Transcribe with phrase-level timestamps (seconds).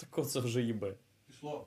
[0.00, 0.94] Так кого це вже їбе?
[1.26, 1.66] Пішло.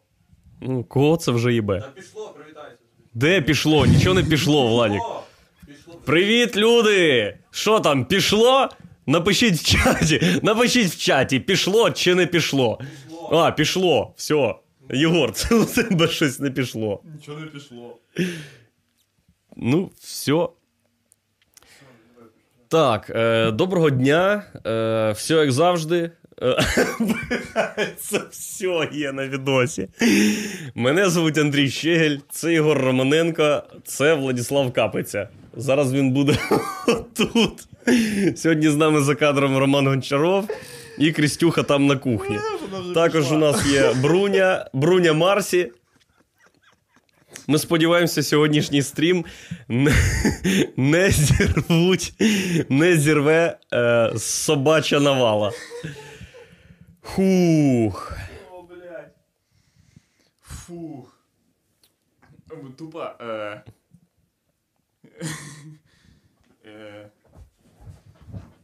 [0.61, 1.81] Ну, кого це вже їбе?
[1.81, 2.77] Та пішло, привітайся.
[3.13, 3.85] Де пішло?
[3.85, 5.01] Нічого не пішло, Владік.
[5.01, 5.23] Пішло.
[5.67, 5.93] Пішло.
[6.05, 7.37] Привіт, люди!
[7.51, 8.69] Що там, пішло?
[9.05, 10.39] Напишіть в чаті.
[10.43, 12.77] Напишіть в чаті, пішло чи не пішло.
[12.77, 13.29] Пішло.
[13.31, 14.13] А, пішло.
[14.17, 14.55] Все.
[14.93, 17.01] Єгор, це у тебе щось не пішло.
[17.15, 17.97] Нічого не пішло.
[19.55, 20.47] Ну, все.
[22.67, 24.43] Так, е, доброго дня.
[24.65, 26.11] Е, все як завжди.
[26.41, 26.57] Е,
[27.99, 29.87] Це все є на відосі.
[30.75, 35.27] Мене звуть Андрій Щегель, це Ігор Романенко, це Владислав Капиця.
[35.57, 36.37] Зараз він буде
[37.13, 37.67] тут.
[38.37, 40.47] Сьогодні з нами за кадром Роман Гончаров
[40.97, 42.37] і Крістюха там на кухні.
[42.93, 45.71] Також у нас є Бруня, Бруня Марсі.
[47.47, 49.25] Ми сподіваємося, сьогоднішній стрім
[49.67, 49.93] не,
[50.77, 52.13] не зірвуть,
[52.69, 55.51] не зірве е, собача навала.
[57.15, 58.13] Хух.
[58.51, 59.13] О, блядь.
[60.41, 61.17] Фух.
[62.77, 63.15] Тупо.
[63.19, 63.61] Э...
[66.65, 67.09] е...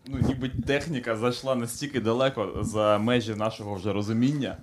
[0.09, 4.57] Ну, ніби техніка зайшла настільки далеко за межі нашого вже розуміння.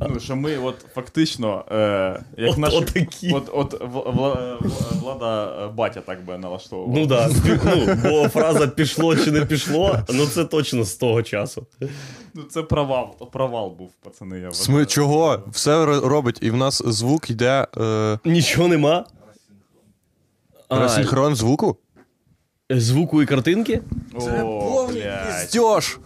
[0.00, 2.76] Ну, що ми от фактично, е, як От- наші,
[3.32, 6.94] от, от, в- вла- в- влада е, батя так би налаштовував.
[6.94, 7.74] Ну так, да.
[7.76, 11.66] ну, бо фраза пішло чи не пішло, ну це точно з того часу.
[12.34, 14.38] Ну, це провал, провал був, пацани.
[14.40, 15.42] Я Сми, чого?
[15.52, 17.66] Все робить, і в нас звук йде.
[17.78, 19.04] Е, Нічого нема.
[20.70, 21.76] Розсинхрон звуку?
[22.70, 23.80] звуку і картинки?
[24.14, 25.98] О, блядь, Піздьош!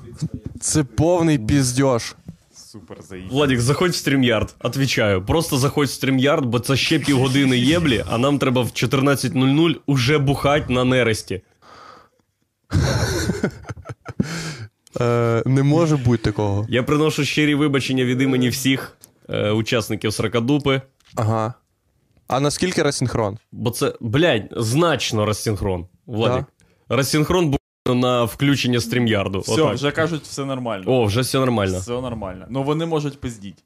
[0.61, 2.15] Це повний піздьош.
[2.73, 3.31] Супер заїхав.
[3.31, 4.55] Владик, заходь в стрімярд.
[4.61, 5.25] Отвічаю.
[5.25, 10.19] Просто заходь в стрімярд, бо це ще півгодини єблі, а нам треба в 14.00 уже
[10.19, 11.43] бухать на нересті.
[15.01, 16.67] Е, не може бути такого.
[16.69, 18.97] Я приношу щирі вибачення від імені всіх
[19.29, 20.83] е, учасників Сракадупи,
[21.15, 21.55] Ага.
[22.29, 23.39] А наскільки розсинхрон?
[23.53, 25.87] бо це, блядь, значно розсинхрон.
[26.07, 26.45] Владик.
[26.89, 29.41] Розсинхрон був на включення стрімярду.
[29.41, 29.75] Все, Отак.
[29.75, 30.85] вже кажуть, все нормально.
[30.87, 31.79] О, вже все нормально.
[31.79, 32.47] Все нормально.
[32.51, 33.65] Ну вони можуть пиздіть.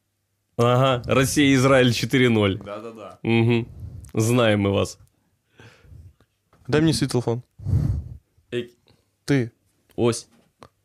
[0.57, 2.65] Ага, Росія, Ізраїль 4-0.
[2.65, 3.19] Да-да-да.
[3.25, 3.67] Угу.
[4.15, 4.99] Знаємо ми вас.
[6.69, 7.43] Дай мені свій телефон.
[9.25, 9.51] Ти.
[9.97, 10.29] Ось.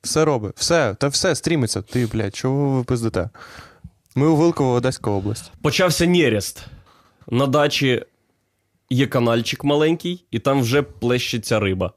[0.02, 0.54] Все робить.
[0.56, 1.82] Все, та все, стрімиться.
[1.82, 3.30] Ти, блядь, чого ви пиздите?
[4.16, 5.52] Ми у Вилково, Одеська область.
[5.62, 6.66] Почався нерест.
[7.28, 8.06] На дачі
[8.90, 11.94] є канальчик маленький, і там вже плещеться риба.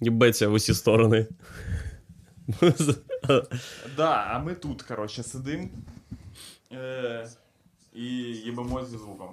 [0.00, 1.26] Їбеться в усі сторони.
[3.96, 5.70] Да, а ми тут, коротше, сидим
[6.72, 7.28] е-
[7.94, 9.28] і їбемось зі звуком.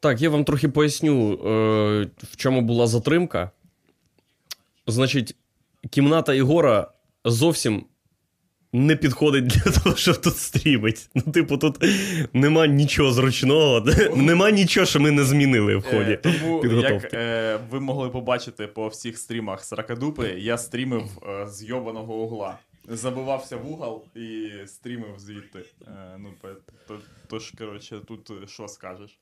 [0.00, 3.50] Так, я вам трохи поясню, е, в чому була затримка.
[4.86, 5.36] Значить,
[5.90, 6.90] кімната Ігора
[7.24, 7.86] зовсім
[8.72, 11.08] не підходить для того, щоб тут стрімить.
[11.14, 11.76] Ну, типу, тут
[12.32, 13.80] нема нічого зручного,
[14.16, 16.94] нема нічого, що ми не змінили в ході Е, тому, підготовки.
[17.02, 22.58] як е, ви могли побачити по всіх стрімах Сракадупи, я стрімив е, з йобаного угла.
[22.88, 25.58] Забивався в угол і стрімив звідти.
[26.18, 26.28] Ну,
[26.88, 26.94] то,
[27.28, 29.18] тож, коротше, тут що скажеш?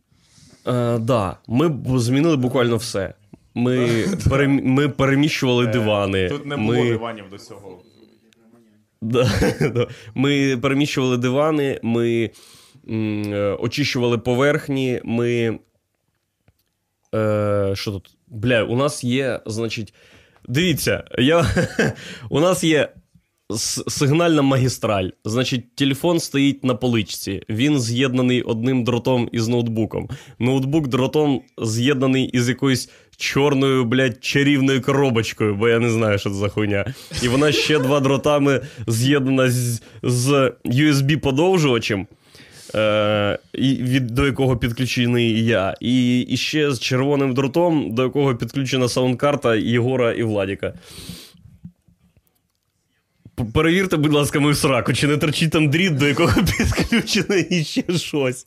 [0.67, 3.15] Е, да, ми змінили буквально все.
[3.55, 3.77] Ми,
[4.29, 6.29] перем- ми переміщували дивани.
[6.29, 6.89] Тут не було ми...
[6.89, 7.83] диванів до цього.
[9.05, 9.31] Да,
[9.75, 9.89] да.
[10.15, 12.31] Ми переміщували дивани, ми
[12.89, 15.59] м, е, очищували поверхні, ми.
[17.15, 18.17] Е, що тут?
[18.29, 19.95] Бля, у нас є, значить.
[20.49, 21.47] Дивіться, я,
[22.31, 22.89] у нас є
[23.89, 25.11] сигнальна магістраль.
[25.25, 27.43] Значить, телефон стоїть на поличці.
[27.49, 30.09] Він з'єднаний одним дротом із ноутбуком.
[30.39, 36.37] Ноутбук дротом з'єднаний із якоюсь чорною, блядь, чарівною коробочкою, бо я не знаю, що це
[36.37, 36.95] за хуйня.
[37.23, 42.07] І вона ще два дротами з'єднана з, з USB-подовжувачем.
[42.75, 48.89] Е, від, до якого підключений я, і, і ще з червоним дротом, до якого підключена
[48.89, 50.75] саундкарта Єгора і Владіка.
[53.55, 57.85] Перевірте, будь ласка, мою сраку, чи не торчить там дріт, до якого підключено і ще
[57.99, 58.47] щось.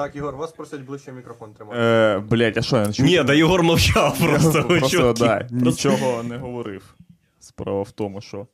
[0.00, 1.78] Так, Ігор, вас просять ближче мікрофон тримати.
[1.80, 3.08] Е, блять, а що я не чую?
[3.08, 4.62] Ні, да Єгор мовчав просто.
[4.68, 6.94] ви Просто, да, нічого не говорив.
[7.40, 8.46] Справа в тому, що.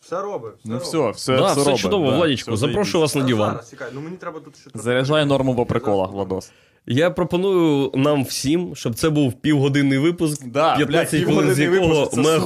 [0.00, 0.54] Все робить.
[0.64, 3.60] Ну все, все, Да, все, все робить, чудово, да, Владічку, все запрошую вас на диван.
[3.70, 6.52] чекай, ну мені треба тут ще трохи- Заряджай норму по приколах, Владос.
[6.86, 12.10] Я пропоную нам всім, щоб це був півгодинний випуск, Да, 15 блядь, хвилин з якого
[12.16, 12.40] ми супер.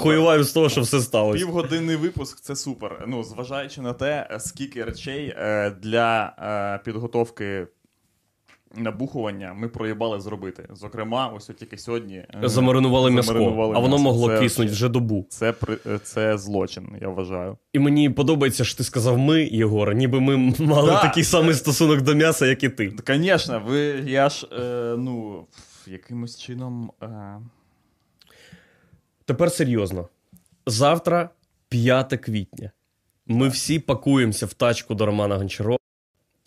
[0.44, 1.44] з того, що все сталося.
[1.44, 3.04] Півгодинний випуск це супер.
[3.08, 7.66] Ну, зважаючи на те, скільки речей е, для е, підготовки
[8.76, 10.68] набухування ми проїбали зробити.
[10.72, 15.26] Зокрема, ось тільки сьогодні е, Замаринували м'яско, замаринували а воно могло Це киснути вже добу.
[15.28, 15.54] Це,
[15.86, 17.58] е, це злочин, я вважаю.
[17.72, 21.02] І мені подобається, що ти сказав ми, Єгор, ніби ми мали Да.
[21.02, 22.92] такий самий стосунок до м'яса, як і ти.
[23.06, 25.46] Звісно, ви я ж е, ну,
[25.86, 26.90] якимось чином.
[27.02, 27.40] Е,
[29.24, 30.08] Тепер серйозно.
[30.66, 31.30] Завтра
[31.68, 32.70] 5 квітня.
[33.26, 35.75] Ми всі пакуємося в тачку до Романа Гончарова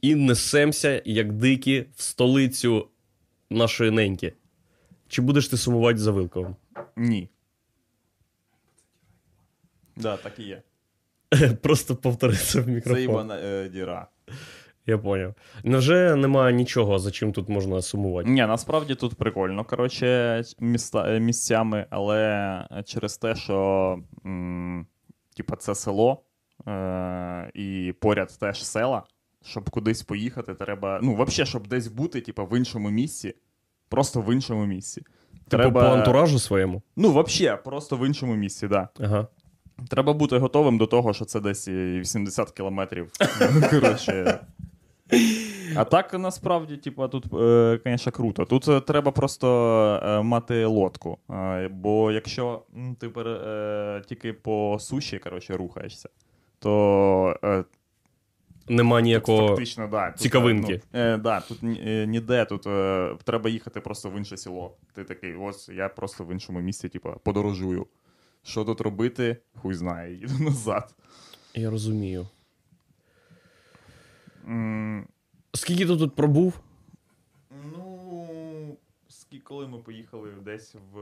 [0.02, 2.88] і несемося, як дикі, в столицю
[3.50, 4.34] нашої неньки.
[5.08, 6.56] Чи будеш ти сумувати за Вилковим?
[6.98, 7.30] ні.
[9.96, 10.62] Да, так і є.
[11.62, 13.04] Просто повтори це в Це мікрофон.
[13.04, 14.08] ібана е, діра.
[14.86, 15.34] Я поняв.
[15.64, 18.30] Невже немає нічого, за чим тут можна сумувати?
[18.30, 24.88] Ні, насправді тут прикольно, коротше, міста, е, місцями, але через те, що м,
[25.36, 26.24] типа, це село
[26.68, 29.04] е, і поряд теж села,
[29.44, 31.00] щоб кудись поїхати, треба.
[31.04, 33.34] Ну, взагалі, щоб десь бути, типа, в іншому місці.
[33.90, 35.04] Просто в іншому місці.
[35.48, 36.82] Типу по антуражу своєму?
[36.96, 38.90] Ну, взагалі, просто в іншому місці, так.
[39.00, 39.06] Да.
[39.06, 39.28] Ага.
[39.90, 43.12] Треба бути готовим до того, що це десь 80 кілометрів.
[43.70, 44.40] Коротше.
[45.76, 48.46] А так насправді, типу, тут, е, звісно, круто.
[48.46, 49.48] Тут е, треба просто
[50.04, 51.18] е, мати лодку.
[51.30, 52.62] Е, бо якщо
[53.00, 56.10] ти е, тільки по суші коротше, рухаєшся,
[56.60, 57.64] то е,
[58.70, 59.48] Нема ніякого.
[59.48, 60.82] фактично, да, тут, цікавинки.
[60.94, 64.78] Ну, е, да, тут е, ніде, тут е, треба їхати просто в інше село.
[64.94, 67.88] Ти такий, ось я просто в іншому місці, типу, подорожую.
[68.44, 70.96] Що тут робити, хуй знає, їду назад.
[71.54, 72.28] Я розумію.
[74.48, 75.08] М,
[75.54, 76.60] Скільки ти тут пробув?
[77.74, 78.78] Ну,
[79.08, 81.00] скільки коли ми поїхали десь в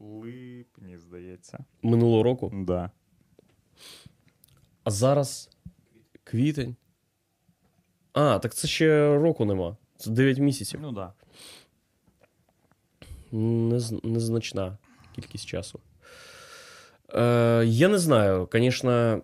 [0.00, 1.64] липні, здається.
[1.82, 2.50] Минулого року?
[2.54, 2.90] Да.
[4.84, 5.50] А зараз
[6.34, 6.76] квітень.
[8.12, 9.76] А, так це ще року нема.
[9.96, 10.80] Це 9 місяців.
[10.82, 11.12] Ну да.
[13.32, 14.78] Нез- Незначна
[15.14, 15.80] кількість часу.
[17.14, 19.22] Е, я не знаю, звісно.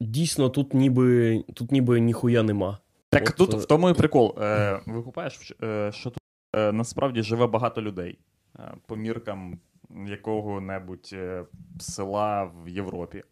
[0.00, 2.78] Дійсно, тут ніби, тут ніби ніхуя нема.
[3.10, 4.34] Так От, тут е, в тому і прикол.
[4.42, 6.22] Е, викупаєш, е, що тут
[6.56, 8.18] е, насправді живе багато людей
[8.58, 9.58] е, по міркам
[10.06, 11.44] якого-небудь е,
[11.80, 13.22] села в Європі.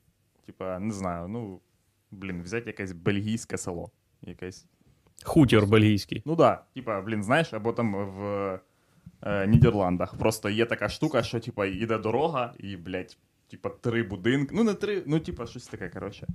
[0.46, 1.60] Типа, не знаю, ну,
[2.10, 3.90] блін, взяти якесь бельгійське село.
[4.22, 4.66] Якесь.
[5.25, 6.22] Хутір бельгійський.
[6.26, 8.60] Ну да, типа, блін, знаєш, або там в
[9.22, 13.16] е, Нідерландах просто є така штука, що типа йде дорога, і, блядь,
[13.50, 14.55] типа три будинки.
[14.55, 16.26] Ну, не три, ну, типа, щось таке, коротше.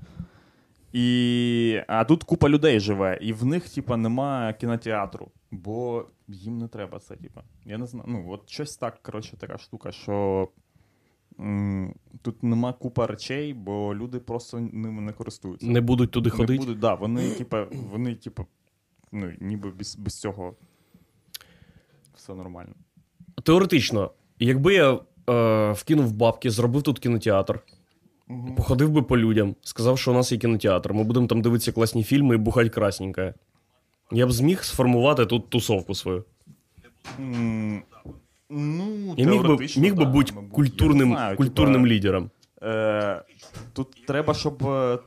[0.93, 1.81] І...
[1.87, 6.99] А тут купа людей живе, і в них, типа, нема кінотеатру, бо їм не треба
[6.99, 7.43] це, типа.
[7.65, 8.05] Я не знаю.
[8.09, 10.47] Ну, от щось так, коротше, така штука, що.
[12.21, 15.67] Тут нема купа речей, бо люди просто ними не користуються.
[15.67, 16.59] Не будуть туди Не ходити.
[16.59, 18.45] будуть, да, вони, типа, вони, типа,
[19.11, 20.53] ну, ніби без, без цього
[22.15, 22.73] все нормально.
[23.43, 24.99] Теоретично, якби я
[25.29, 27.59] е, вкинув бабки, зробив тут кінотеатр,
[28.57, 32.03] походив би по людям, сказав, що у нас є кінотеатр, ми будемо там дивитися класні
[32.03, 33.33] фільми і бухать красненьке.
[34.11, 36.25] Я б зміг сформувати тут тусовку свою.
[37.19, 37.83] М,
[38.55, 40.51] Ну, Я міг би, міг би да, бути мабуть.
[40.51, 42.29] культурним, Я знаю, культурним типа, лідером.
[42.63, 43.23] Е,
[43.73, 44.63] тут треба, щоб.
[44.67, 44.99] е,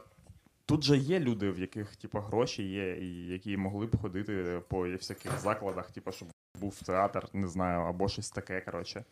[0.69, 4.88] Тут же є люди, в яких типа, гроші є, і які могли б ходити по
[4.88, 6.28] всяких закладах, типа, щоб
[6.60, 9.04] був театр, не знаю, або щось таке, коротше.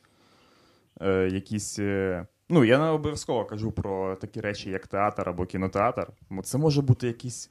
[1.00, 1.78] Е, якісь.
[1.78, 6.08] Е, ну, я не обов'язково кажу про такі речі, як театр або кінотеатр.
[6.42, 7.50] Це може бути якісь.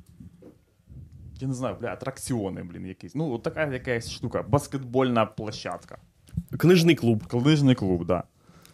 [1.40, 3.16] Я не знаю, бля, атракціони, блін, якісь.
[3.16, 4.44] Ну, от така якась штука.
[4.44, 5.98] Баскетбольна площадка.
[6.58, 7.28] Книжний клуб.
[7.28, 8.24] Книжний клуб, да.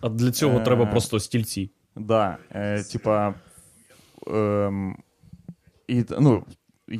[0.01, 0.63] А для цього Е.
[0.63, 1.71] треба просто стільці.
[1.95, 3.35] Да, е, типа.
[4.27, 4.97] Ем,
[5.87, 6.43] і, ну,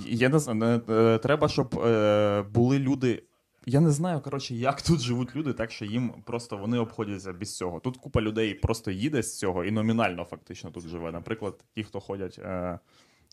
[0.08, 3.24] я не знаю, е, треба, щоб е, були люди.
[3.66, 7.58] Я не знаю, коротше, як тут живуть люди, так що їм просто вони обходяться без
[7.58, 7.80] цього.
[7.80, 11.12] Тут купа людей просто їде з цього і номінально фактично тут живе.
[11.12, 12.80] Наприклад, ті, хто ходять е,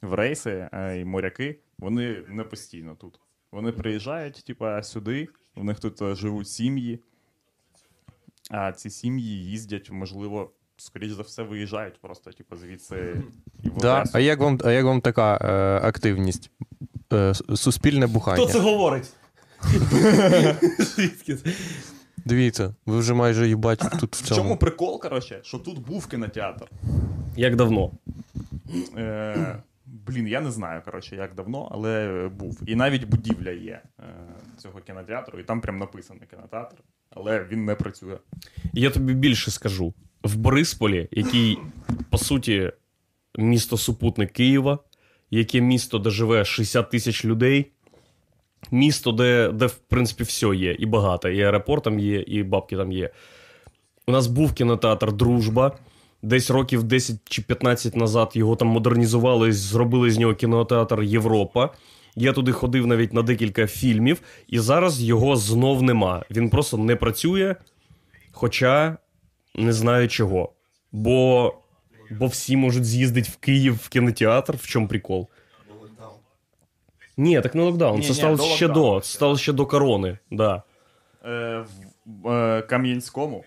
[0.02, 3.20] в рейси е, і моряки, вони не постійно тут.
[3.52, 7.02] Вони приїжджають, типа, сюди, в них тут е, живуть сім'ї,
[8.50, 13.22] а ці сім'ї їздять, можливо, скоріш за все, виїжджають просто, типу, звідси
[13.62, 14.04] і в Да.
[14.12, 16.50] А як вам, а як вам така е, активність?
[17.12, 18.60] Е, суспільне бухання.
[18.60, 19.12] говорить?
[20.78, 21.50] Звідки це?
[22.24, 26.70] Дивіться, ви вже майже їбать тут в В чому прикол, коротше, що тут був кінотеатр?
[27.36, 27.90] Як давно?
[28.96, 32.60] Е, блін, я не знаю, коротше, як давно, але був.
[32.66, 34.02] І навіть будівля є е,
[34.56, 36.76] цього кінотеатру, і там прям написано кінотеатр,
[37.16, 38.16] але він не працює.
[38.72, 39.94] Я тобі більше скажу.
[40.22, 41.58] В Борисполі, який,
[42.10, 42.72] по суті,
[43.38, 44.78] місто супутник Києва,
[45.30, 47.70] яке місто, де живе 60 тисяч людей,
[48.70, 51.28] місто, де, де, в принципі, все є, і багато.
[51.28, 53.10] І аеропорт там є, і бабки там є.
[54.06, 55.78] У нас був кінотеатр Дружба.
[56.22, 61.70] Десь років 10 чи 15 назад його там модернізували, зробили з нього кінотеатр Європа.
[62.16, 66.24] Я туди ходив навіть на декілька фільмів, і зараз його знов нема.
[66.30, 67.56] Він просто не працює,
[68.32, 68.96] хоча
[69.54, 70.52] не знаю чого.
[70.92, 71.54] Бо,
[72.10, 74.56] бо всі можуть з'їздити в Київ в кінотеатр.
[74.56, 75.28] В чому прикол?
[77.16, 77.96] Ні, так не локдаун.
[77.96, 79.00] Ні, це ні, стало до ще локдауну до.
[79.00, 80.18] Це стало ще до корони.
[80.30, 80.62] Да.
[81.24, 81.64] Е,
[82.06, 83.44] в е, Кам'янському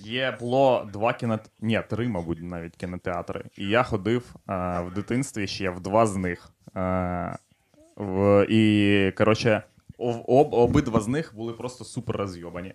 [0.00, 1.52] є було два кінотеатри.
[1.60, 3.44] Ні, три, мабуть, навіть кінотеатри.
[3.56, 6.50] І я ходив е, в дитинстві ще в два з них.
[6.76, 7.36] Е,
[7.96, 9.62] в, і, коротше,
[9.98, 12.74] об, об, обидва з них були просто супер розйобані.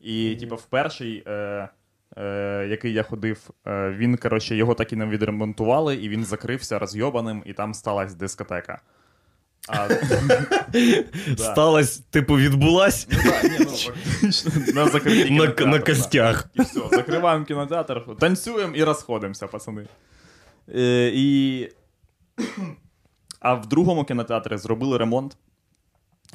[0.00, 1.68] І, типу, в перший, е,
[2.16, 6.78] е, який я ходив, е, він, коротше, його так і не відремонтували, і він закрився
[6.78, 8.80] розйобаним, і там сталася дискотека.
[9.68, 11.36] А, Да.
[11.36, 13.08] Сталась, типу, відбулась
[14.74, 15.78] Ну ні, ну на да.
[15.78, 16.48] костях.
[16.54, 19.86] І все, закриваємо кінотеатр, танцюємо і розходимося, пацани.
[20.74, 21.68] Е, і...
[23.40, 25.36] А в другому кінотеатрі зробили ремонт,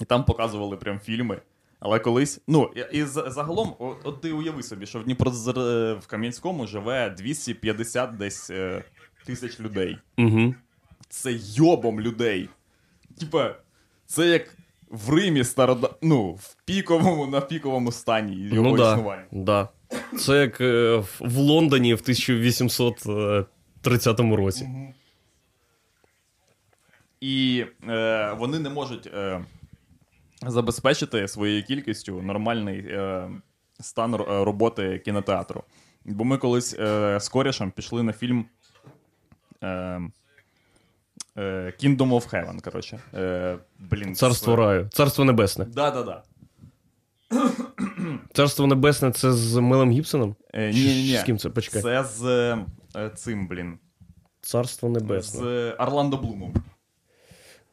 [0.01, 1.41] і там показували прям фільми.
[1.79, 2.41] Але колись.
[2.47, 5.31] Ну, і, і загалом, от, от ти уяви собі, що в Дніпро
[6.01, 8.83] в Кам'янському живе 250 десь е,
[9.25, 9.97] тисяч людей.
[10.17, 10.55] Угу.
[11.09, 12.49] Це йобом людей.
[13.21, 13.55] Типа,
[14.05, 14.57] це як
[14.89, 15.89] в Римі старода...
[16.01, 19.25] ну, в піковому, на піковому стані його Ну да, існування.
[19.31, 19.69] да.
[20.19, 24.69] Це як е, в- Лондоні в 1830 році.
[27.21, 29.45] І е, вони не можуть е,
[30.47, 33.29] забезпечити своєю кількістю нормальний е,
[33.79, 35.63] стан е, роботи кінотеатру.
[36.05, 38.45] Бо ми колись е, з корішем пішли на фільм
[39.61, 40.01] е, е,
[41.35, 42.99] Kingdom of Heaven, коротше.
[43.13, 45.65] Е, блін, Царство раю, царство небесне.
[45.65, 46.23] Да-да-да.
[48.33, 50.35] Царство небесне це з Мелом Гібсоном?
[50.53, 51.17] Е, ні, ні, ні.
[51.17, 51.49] З ким це?
[51.49, 51.81] Почекай.
[51.81, 52.23] Це з
[52.95, 53.77] е, цим, блін.
[54.41, 55.47] Царство З небесне.
[55.47, 56.53] е, Орландо Блумом.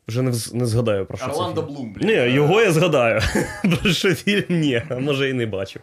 [0.09, 1.27] Вже не, не згадаю про що.
[1.27, 1.63] Орландо.
[1.63, 2.07] Блум, блін.
[2.09, 3.21] Ні, Е, його я згадаю.
[3.83, 5.83] Про що фільм ні, а може і не бачив.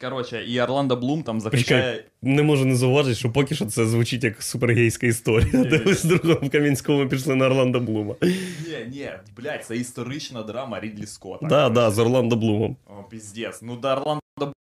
[0.00, 1.92] Коротше, і Орландо Блум там захищає.
[1.92, 5.94] Почекай, не можу не зауважити, що поки що це звучить як супергейська історія, де ви
[5.94, 8.14] з другом в Кам'янському пішли на Орландо Блума.
[8.22, 11.48] Ні, ні, блядь, це історична драма Рідлі Скотта.
[11.48, 12.76] Так, так, з Орландо Блумом.
[12.86, 13.62] О, піздець.
[13.62, 14.52] Ну, да, Орландо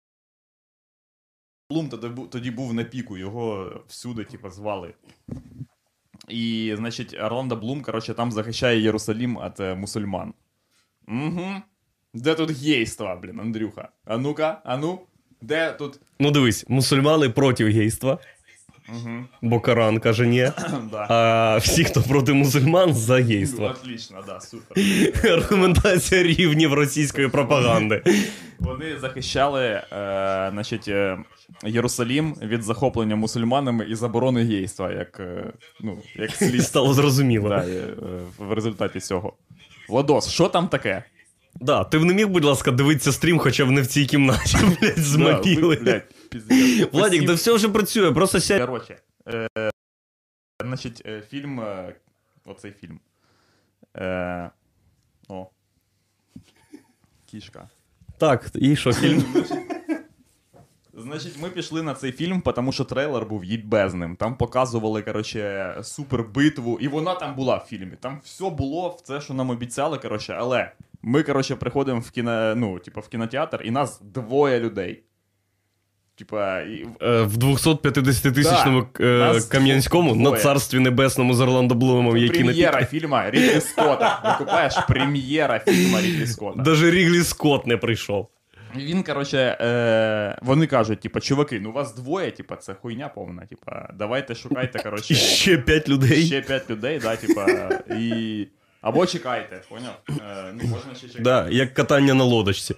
[1.71, 1.89] Блум
[2.31, 4.95] тоді, був на піку, його всюди, типу, звали.
[6.29, 10.35] І, значить, Орландо Блум, коротше, там захищає Єрусалім від е, мусульман.
[11.09, 11.47] Угу.
[12.15, 13.89] Де тут гейство, блін, Андрюха?
[14.05, 15.01] А ну-ка, а ну?
[15.43, 16.01] Де тут.
[16.19, 18.19] Ну дивись, мусульмани проти гейства,
[18.89, 19.11] Угу.
[19.43, 20.43] бо Коран каже ні.
[20.93, 21.07] да.
[21.09, 23.65] А всі, хто проти мусульман, за Ну, гейство.
[23.67, 24.79] отлично, да, супер.
[25.33, 28.03] Аргументація рівнів російської пропаганди.
[28.59, 29.83] Вони захищали е,
[30.53, 31.19] значить, е,
[31.65, 37.49] Єрусалім від захоплення мусульманами і заборони гейства, як, е, ну, як слід стало зрозуміло.
[37.49, 37.85] да, е,
[38.39, 39.33] в результаті цього.
[39.89, 41.05] Владос, що там таке?
[41.55, 44.57] Да, ти б не міг, будь ласка, дивитися стрім, хоча б не в цій кімнаті,
[44.81, 45.77] блядь, з мобіли.
[45.77, 46.93] блядь, піздець.
[46.93, 48.61] Владік, да все вже працює, просто сядь.
[48.61, 48.97] Короче,
[49.29, 49.71] е,
[50.65, 51.61] значить, е, фільм.
[51.61, 51.95] Е,
[52.45, 53.01] оцей фільм.
[53.97, 54.51] Е,
[55.29, 55.47] о.
[57.27, 57.69] Кішка.
[58.19, 59.25] Так, і що, фільм?
[60.95, 64.17] Значить, ми пішли на цей фільм, тому що трейлер був їдьбезним.
[64.17, 67.97] Там показували, коротше, супербитву, і вона там була в фільмі.
[68.01, 72.55] Там все було в це, що нам обіцяли, коротше, але ми, коротше, приходимо в кіно,
[72.57, 75.03] ну, типу, в кінотеатр, і нас двоє людей.
[76.21, 76.87] Типа, і...
[77.03, 83.31] Е, В 250-тисячному Да, е, Кам'янському на царстві небесному з Орландо Блумом, який прем'єра фільма
[83.31, 84.23] Рідлі Скотта.
[84.39, 86.63] Викупаєш прем'єра фільма Рідлі Скотта.
[86.63, 88.29] Даже Ріглі Скотт не прийшов.
[88.77, 93.47] Він, коротше, е, вони кажуть, типа, чуваки, ну вас двоє, типа, це хуйня повна.
[93.47, 96.27] Типа, давайте шукайте, коротше, І ще п'ять людей.
[96.27, 97.47] ще п'ять людей, да, типа,
[97.99, 98.47] і.
[98.81, 99.99] Або чекайте, поняв?
[100.09, 101.23] Е, ну, можна ще чекати.
[101.23, 102.75] Да, як катання на лодочці.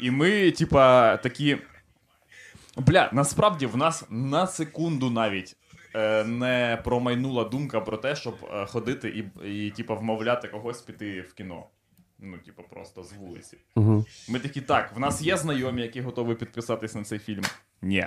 [0.00, 1.58] І ми, типа, такі.
[2.76, 5.56] Бля, насправді в нас на секунду навіть
[5.94, 9.08] е, не промайнула думка про те, щоб е, ходити
[9.44, 11.66] і, і типа, вмовляти когось піти в кіно.
[12.18, 13.58] Ну, типу, просто з вулиці.
[13.74, 14.04] Угу.
[14.28, 17.42] Ми такі, так, в нас є знайомі, які готові підписатись на цей фільм?
[17.82, 18.06] Ні.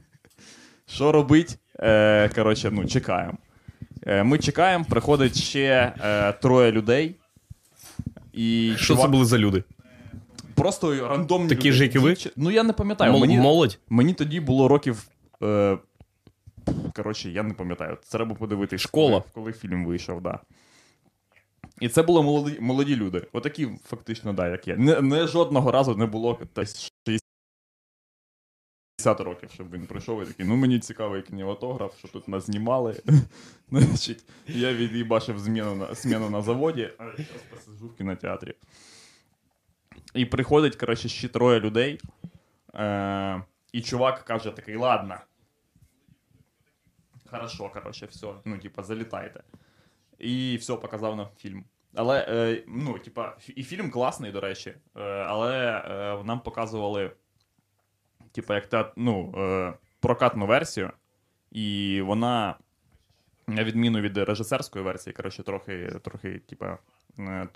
[0.86, 1.58] Що робить?
[1.80, 3.38] Е, коротше, ну, чекаємо.
[4.06, 7.14] Е, ми чекаємо, приходить ще е, троє людей.
[8.32, 9.64] І Що це були за люди?
[10.54, 11.72] Просто рандомні Такі люди.
[11.72, 12.16] ж, як і ви?
[12.36, 13.12] Ну, я не пам'ятаю.
[13.12, 13.78] Мол- Мені, Молодь?
[13.88, 15.08] мені тоді було років.
[15.42, 15.78] Е,
[16.96, 17.96] коротше, я не пам'ятаю.
[18.10, 18.80] Треба подивитись.
[18.80, 19.10] Школа.
[19.20, 20.38] Коли, коли фільм вийшов, да.
[21.80, 23.26] І це були молоді, молоді люди.
[23.32, 24.76] Отакі, фактично, да, як я.
[24.76, 26.92] Не, не жодного разу не було десь
[29.00, 33.02] 60 років, щоб він прийшов і такий, ну мені цікавий кінематограф, що тут нас знімали.
[33.70, 38.54] Значить, я від'їбашив зміну на, зміну на заводі, а зараз посиджу в кінотеатрі.
[40.14, 42.00] І приходить, коротше, ще троє людей.
[42.74, 43.42] Е,
[43.72, 45.14] і чувак каже такий, ладно.
[47.30, 48.34] Хорошо, коротше, все.
[48.44, 49.42] Ну, типа, залітайте.
[50.18, 51.64] І все, показав нам фільм.
[51.94, 54.74] Але, е, ну, типа, і фільм класний, до речі.
[54.96, 57.10] Е, але е, нам показували,
[58.32, 60.90] типа, як те, ну, е, прокатну версію.
[61.52, 62.54] І вона,
[63.46, 66.66] на відміну від режисерської версії, коротше, трохи, трохи, типу,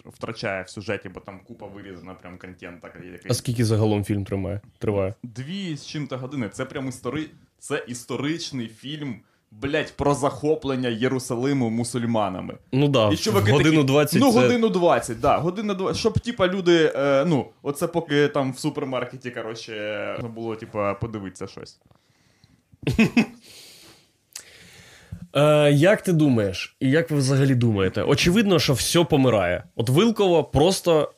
[0.04, 2.92] втрачає в сюжеті, бо там купа вирізана прям контента.
[3.04, 4.60] який- А скільки загалом фільм тримає?
[4.78, 5.14] Триває?
[5.22, 6.48] Дві з чим-то години.
[6.48, 7.26] Це прям істори...
[7.58, 9.20] це історичний фільм,
[9.62, 12.54] блять, про захоплення Єрусалиму мусульманами.
[12.72, 14.40] Ну да, І чуваки годину такі, 20 Ну, це...
[14.40, 16.00] годину 20, да, годину 20.
[16.00, 21.80] Щоб, типа, люди, е, ну, оце поки там в супермаркеті, коротше, було, типа, подивитися щось.
[25.36, 28.02] Е, як ти думаєш, і як ви взагалі думаєте?
[28.02, 29.64] Очевидно, що все помирає.
[29.76, 31.12] От Вилково просто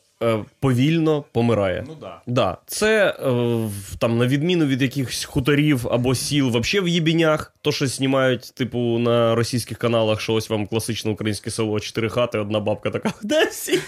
[0.59, 1.83] повільно помирає.
[1.87, 2.21] Ну да.
[2.27, 3.69] Да, це е,
[3.99, 8.79] там, на відміну від якихось хуторів або сіл, вообще в їбінях, то, що знімають, типу,
[8.99, 13.13] на російських каналах, що ось вам класичне українське село, чотири хати, одна бабка така.
[13.21, 13.79] Де всі?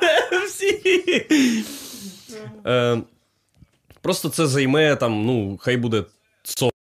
[0.00, 0.80] Де всі?
[2.66, 2.98] Е,
[4.00, 6.04] просто це займе там, ну, хай буде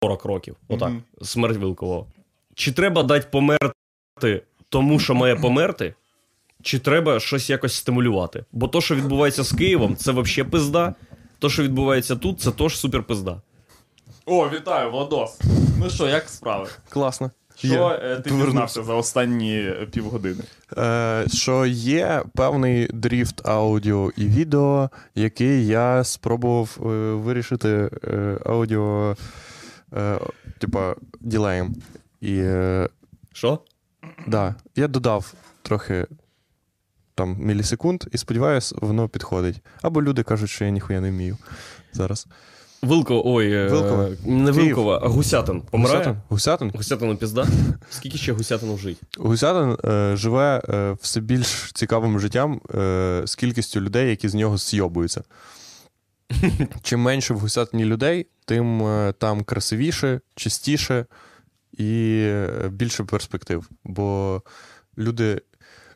[0.03, 0.57] 40 років.
[0.69, 0.89] Отак.
[0.89, 1.03] Мгм.
[1.23, 2.07] Смерть Вилкового.
[2.55, 5.95] Чи треба дати померти тому, що має померти?
[6.63, 8.45] Чи треба щось якось стимулювати?
[8.53, 10.95] Бо то, що відбувається з Києвом, це взагалі пизда.
[11.39, 13.41] То, що відбувається тут, це теж супер пизда.
[14.27, 15.41] О, вітаю, Владос.
[15.79, 16.69] Ну що, як справи?
[16.89, 17.31] Класно.
[17.57, 17.79] Що Є.
[18.03, 18.47] е, ти Повернувся.
[18.47, 20.43] дізнався за останні е, півгодини?
[20.79, 29.17] Е, що є певний дріфт аудіо і відео, який я спробував е, вирішити е, аудіо,
[29.97, 30.19] е,
[30.59, 31.75] типа, ділеєм.
[32.21, 32.89] І е,
[33.33, 33.59] Що?
[34.27, 36.07] да, я додав трохи
[37.21, 39.57] там мілісекунд, і сподіваюсь, воно підходить.
[39.83, 41.37] Або люди кажуть, що я ніхуя не вмію
[41.93, 42.27] зараз.
[42.83, 44.09] Вилко, ой, е, Вилково.
[44.25, 44.67] не Київ.
[44.67, 45.61] Вилкова, а Гусятин.
[45.61, 45.99] Помирає?
[45.99, 46.23] Гусятин?
[46.29, 46.71] Гусятин?
[46.75, 47.47] Гусятину пізда?
[47.91, 49.01] Скільки ще Гусятину жить?
[49.19, 54.57] Гусятин е, живе е, все більш цікавим життям е, з кількістю людей, які з нього
[54.57, 55.23] зйобуються.
[56.83, 61.07] Чим менше в Гусятині людей, тим е, там красивіше, чистіше
[61.73, 63.69] і е, більше перспектив.
[63.85, 64.43] Бо
[64.99, 65.41] люди.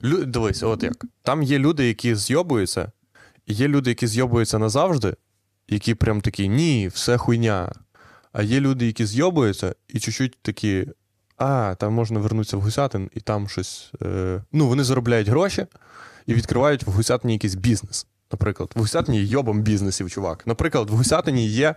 [0.05, 1.05] Лю, дивись, от як.
[1.23, 2.93] Там є люди, які зйобуються,
[3.47, 5.17] і є люди, які зйобуються назавжди,
[5.69, 7.73] які прям такі, ні, все хуйня.
[8.33, 10.87] А є люди, які зйобуються, і чуть-чуть такі,
[11.37, 13.93] а, там можна вернутися в Гусятин, і там щось.
[14.03, 14.43] Е...
[14.53, 15.67] Ну, вони заробляють гроші
[16.27, 18.07] і відкривають в Гусятині якийсь бізнес.
[18.33, 20.47] Наприклад, в Гусятині є йобом бізнесів, чувак.
[20.47, 21.75] Наприклад, в Гусятині є.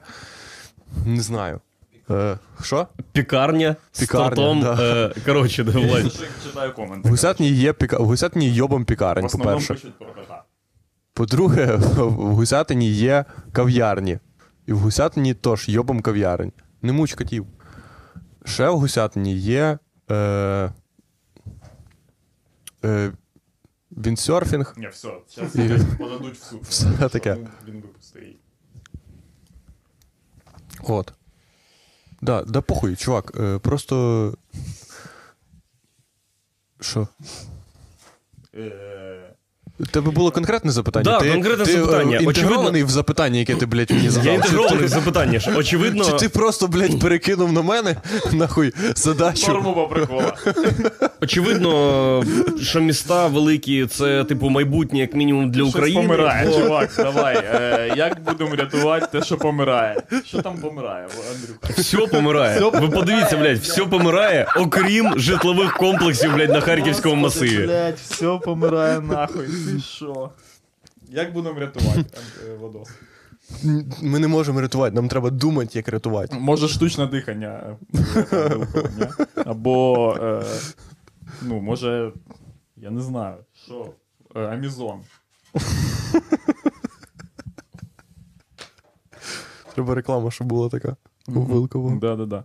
[1.06, 1.62] Не знаю.
[2.12, 2.88] Е, що?
[3.12, 4.62] Пікарня, з Пікарня, тортом.
[4.62, 4.78] да.
[4.82, 6.04] Е, коротше, да, Я
[6.43, 7.08] читаю коменти.
[7.08, 7.98] В Гусятині є піка...
[7.98, 9.74] в Гусятині є йобом В пікарень, основному по-перше.
[9.74, 10.43] пишуть про кота.
[11.13, 14.20] По-друге, в Гусятині є кав'ярні.
[14.65, 16.52] І в Гусятині теж йобом кав'ярень.
[16.82, 17.46] Не муч котів.
[18.46, 19.78] Ще в Гусятині є.
[20.12, 20.72] Е...
[22.86, 23.12] Е...
[23.91, 24.74] Віндсерфінг.
[24.78, 26.60] Ні, все, зараз І- подадуть в суд.
[26.70, 27.38] Все таке.
[27.67, 28.38] Він випустий.
[30.84, 31.13] От.
[32.22, 33.32] Да, да похуй, чувак.
[33.40, 34.34] Е, просто.
[36.82, 37.08] Що?
[39.80, 41.04] У тебе було конкретне запитання?
[41.04, 42.18] Да, ти, конкретне ти, е, запитання.
[42.18, 44.26] інтегрований в запитання, яке ти, блядь, мені задав.
[44.26, 45.40] Я Чи інтегрований в ти- запитання.
[45.56, 47.96] Очевидно, Чи ти просто, блядь, перекинув на мене
[48.34, 49.48] нахуй задачу?
[49.52, 50.34] Норму по прикола.
[51.22, 52.24] очевидно,
[52.62, 56.02] що міста великі це, типу, майбутнє, як мінімум, для Щось України.
[56.02, 57.36] помирає, бо- чувак, давай.
[57.38, 60.02] Е, як будемо рятувати те, що помирає?
[60.26, 61.82] Що там помирає, Андрюха?
[61.82, 62.60] Все помирає.
[62.60, 67.66] Ви подивіться, блядь, все помирає, окрім житлових комплексів, блядь, на Харківському масиві.
[67.66, 69.46] Блять, все помирає нахуй.
[69.74, 70.30] Ти що?
[71.10, 72.06] Як будемо рятувати,
[72.48, 72.58] е,
[74.02, 76.36] Ми не можемо рятувати, нам треба думати, як рятувати.
[76.40, 77.78] Може, штучне дихання.
[78.34, 78.58] е.
[79.46, 80.14] Або.
[80.22, 80.44] Е,
[81.42, 82.12] ну, може,
[82.78, 83.90] я не знаю, що.
[84.36, 85.00] Е, Амізон.
[89.76, 90.96] Треба реклама, щоб була така.
[91.28, 92.00] У Вилкову.
[92.00, 92.44] Да-да-да.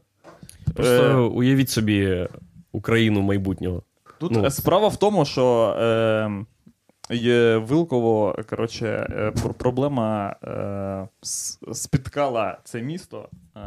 [0.75, 2.29] Просто Е, уявіть собі
[2.73, 3.83] Україну майбутнього.
[4.19, 4.51] Тут Ну.
[4.51, 6.45] справа в тому, що е,
[7.12, 11.09] є Вилково, коротше, е, проблема е,
[11.72, 13.61] спіткала це місто е,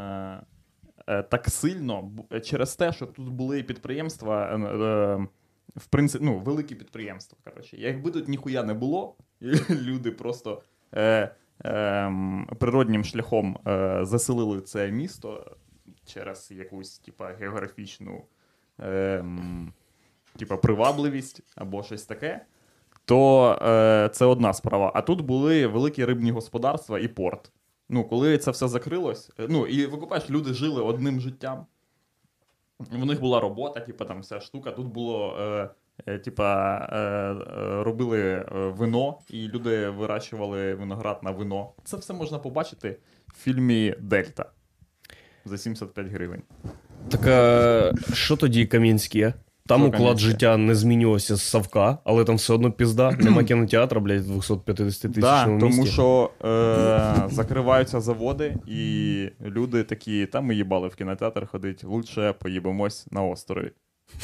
[1.08, 2.12] е, так сильно
[2.44, 5.28] через те, що тут були підприємства, е,
[5.76, 7.38] в принципі, ну, великі підприємства.
[7.44, 7.78] Коротше.
[7.78, 9.16] Якби тут ніхуя не було,
[9.70, 10.62] люди просто
[10.94, 12.12] е, е,
[12.60, 15.58] природнім шляхом е, заселили це місто
[16.06, 18.26] через якусь типа, географічну
[18.80, 19.26] е,
[20.38, 22.46] типа, привабливість або щось таке,
[23.06, 24.92] то е, це одна справа.
[24.96, 27.52] А тут були великі рибні господарства і порт.
[27.90, 31.66] Ну, коли це все закрилось, е, ну і викупаєш, люди жили одним життям.
[32.92, 34.72] У них була робота, типа там вся штука.
[34.72, 35.70] Тут було, е,
[36.06, 41.72] е, типа, е, е, робили вино, і люди вирощували виноград на вино.
[41.84, 44.46] Це все можна побачити в фільмі Дельта
[45.46, 46.42] за 75 гривень.
[47.10, 49.34] Так що тоді Кам'янське?
[49.68, 50.28] Там Що уклад місця?
[50.30, 53.12] життя не змінювався з Савка, але там все одно пізда.
[53.20, 55.92] Нема кінотеатра, блядь, в 250 Да, тисячному тому місті.
[55.94, 63.08] що е, закриваються заводи, і люди такі, там ми їбали в кінотеатр ходить, лучше поїбемось
[63.12, 63.72] на острові.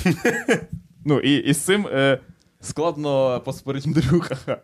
[1.05, 2.19] ну, і, і з цим е,
[2.59, 4.57] складно поспорити Андрюха.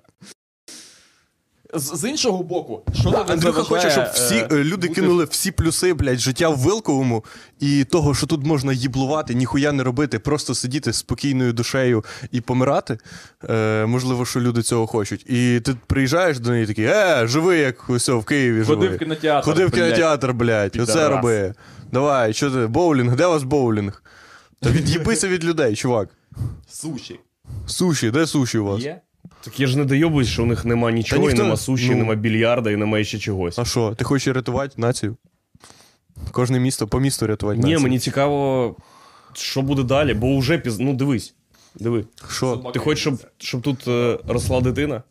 [1.80, 5.26] З, з іншого боку, що тобі Андрюха хоче, щоб всі е, е, люди бути- кинули
[5.26, 7.26] всі плюси, блядь, життя в Вилковому
[7.60, 12.42] і того, що тут можна їблувати, ніхуя не робити, просто сидіти з спокійною душею і
[12.42, 12.98] помирати.
[13.50, 15.26] Е, можливо, що люди цього хочуть.
[15.30, 19.46] І ти приїжджаєш до неї такий, е, живи, як усе в Києві Ходи в кінотеатр.
[19.46, 21.54] Ходи в кінотеатр, блядь, оце роби.
[21.92, 22.68] Давай, що ти?
[22.68, 24.04] Боулінг, де у вас боулінг?
[24.62, 26.10] Та від'їбися від людей, чувак.
[26.70, 27.20] Суші.
[27.68, 28.82] Суші, де суші у вас?
[28.82, 29.02] Є?
[29.42, 31.98] Так я ж не дойобуюсь, що у них нема нічого, ніхто і нема суші, ну.
[31.98, 33.60] нема більярда, і нема ще чогось.
[33.60, 35.16] А що, ти хочеш рятувати націю?
[36.32, 37.80] Кожне місто по місту рятувати Ні, націю.
[37.80, 38.76] мені цікаво,
[39.34, 40.80] що буде далі, бо вже піз...
[40.80, 41.34] Ну, дивись.
[41.76, 42.06] Диви.
[42.30, 42.58] Що?
[42.58, 45.04] Ти хочеш, щоб, щоб тут е, росла дитина?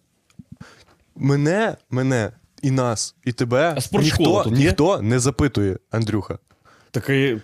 [1.16, 2.30] Мене, мене
[2.62, 4.66] і нас, і тебе А спортшкола ніхто, тут є?
[4.66, 6.38] ніхто не запитує, Андрюха.
[6.90, 7.40] Так і...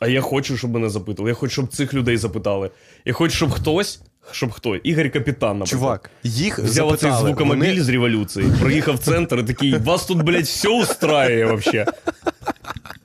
[0.00, 1.30] А я хочу, щоб мене запитали.
[1.30, 2.70] Я хочу, щоб цих людей запитали.
[3.04, 5.68] Я хочу, щоб хтось, щоб хто, Ігор Капітан, наприклад.
[5.68, 7.82] Чувак, їх Взяв оцей звукомобіль Вони...
[7.82, 11.86] з революції, проїхав в центр і такий, вас тут, блядь, все устраює вообще.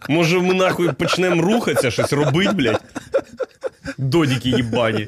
[0.09, 2.83] Може, ми нахуй почнемо рухатися, щось робити, блядь?
[3.97, 5.07] Додіки їбані.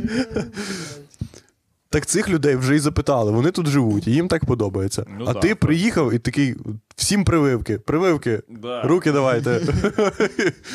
[1.89, 3.31] Так цих людей вже і запитали.
[3.31, 5.05] Вони тут живуть, і їм так подобається.
[5.19, 5.59] Ну а да, ти так.
[5.59, 6.55] приїхав і такий
[6.95, 7.79] всім прививки.
[7.79, 8.41] Прививки.
[8.49, 8.81] Да.
[8.81, 9.61] Руки давайте.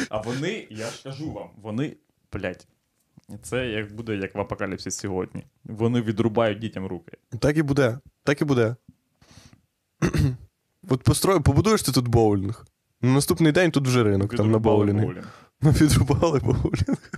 [0.09, 1.97] А вони, я ж кажу вам, вони,
[2.33, 2.67] блядь,
[3.43, 5.45] це як буде як в апокаліпсис сьогодні.
[5.65, 7.13] Вони відрубають дітям руки.
[7.39, 7.99] так і буде.
[8.25, 8.77] Так і буде.
[10.89, 12.67] От построй, побудуєш ти тут боулінг.
[13.03, 15.03] На наступний день тут вже ринок, там на боулінгі.
[15.05, 15.35] боулінг.
[15.63, 17.13] Ну, відрубали боулінг.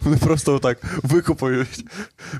[0.00, 1.84] Вони просто отак викопають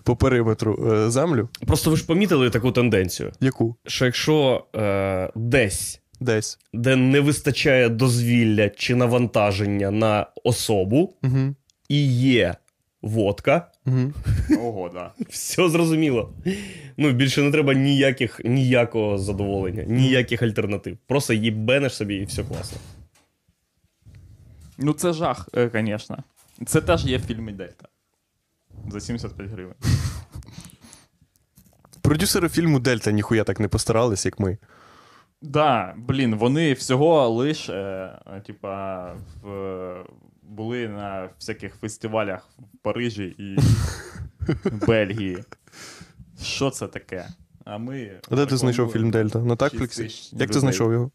[0.05, 1.49] по периметру е, землю.
[1.67, 3.77] Просто ви ж помітили таку тенденцію, Яку?
[3.87, 6.59] що якщо е, десь, Десь.
[6.75, 11.55] де не вистачає дозвілля чи навантаження на особу, Угу.
[11.89, 12.55] І є
[13.03, 14.13] водка, Угу.
[14.61, 15.13] Ого, да.
[15.29, 16.33] все зрозуміло.
[16.97, 20.99] Ну, більше не треба ніяких, ніякого задоволення, ніяких альтернатив.
[21.07, 22.79] Просто їбенеш собі і все класно.
[24.79, 26.19] Ну це жах, звісно.
[26.67, 27.89] Це теж є в фільмі Дельта.
[28.89, 29.75] За 75 гривень.
[32.03, 34.59] Продюсери фільму Дельта ніхуя так не постарались, як ми.
[35.43, 39.51] Да, блін, вони всього лиш, е, типа, в,
[40.49, 43.57] були на всяких фестивалях в Парижі і
[44.87, 45.45] Бельгії.
[46.43, 47.29] Що це таке?
[47.65, 48.21] А ми.
[48.31, 49.39] А де ти знайшов фільм Дельта?
[49.39, 50.37] На такфліксі?
[50.37, 51.11] Як ти знайшов його?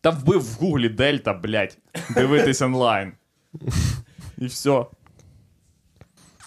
[0.00, 1.78] Та вбив в гуглі Дельта, блядь.
[2.14, 3.12] Дивитись онлайн.
[4.38, 4.84] І все.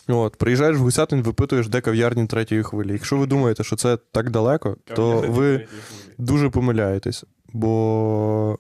[0.08, 2.94] От, приїжджаєш в Гусятин, випитуєш, де кав'ярні третьої хвилі.
[2.94, 5.68] Якщо ви думаєте, що це так далеко, то ви
[6.18, 7.24] дуже помиляєтесь.
[7.54, 8.60] Бо,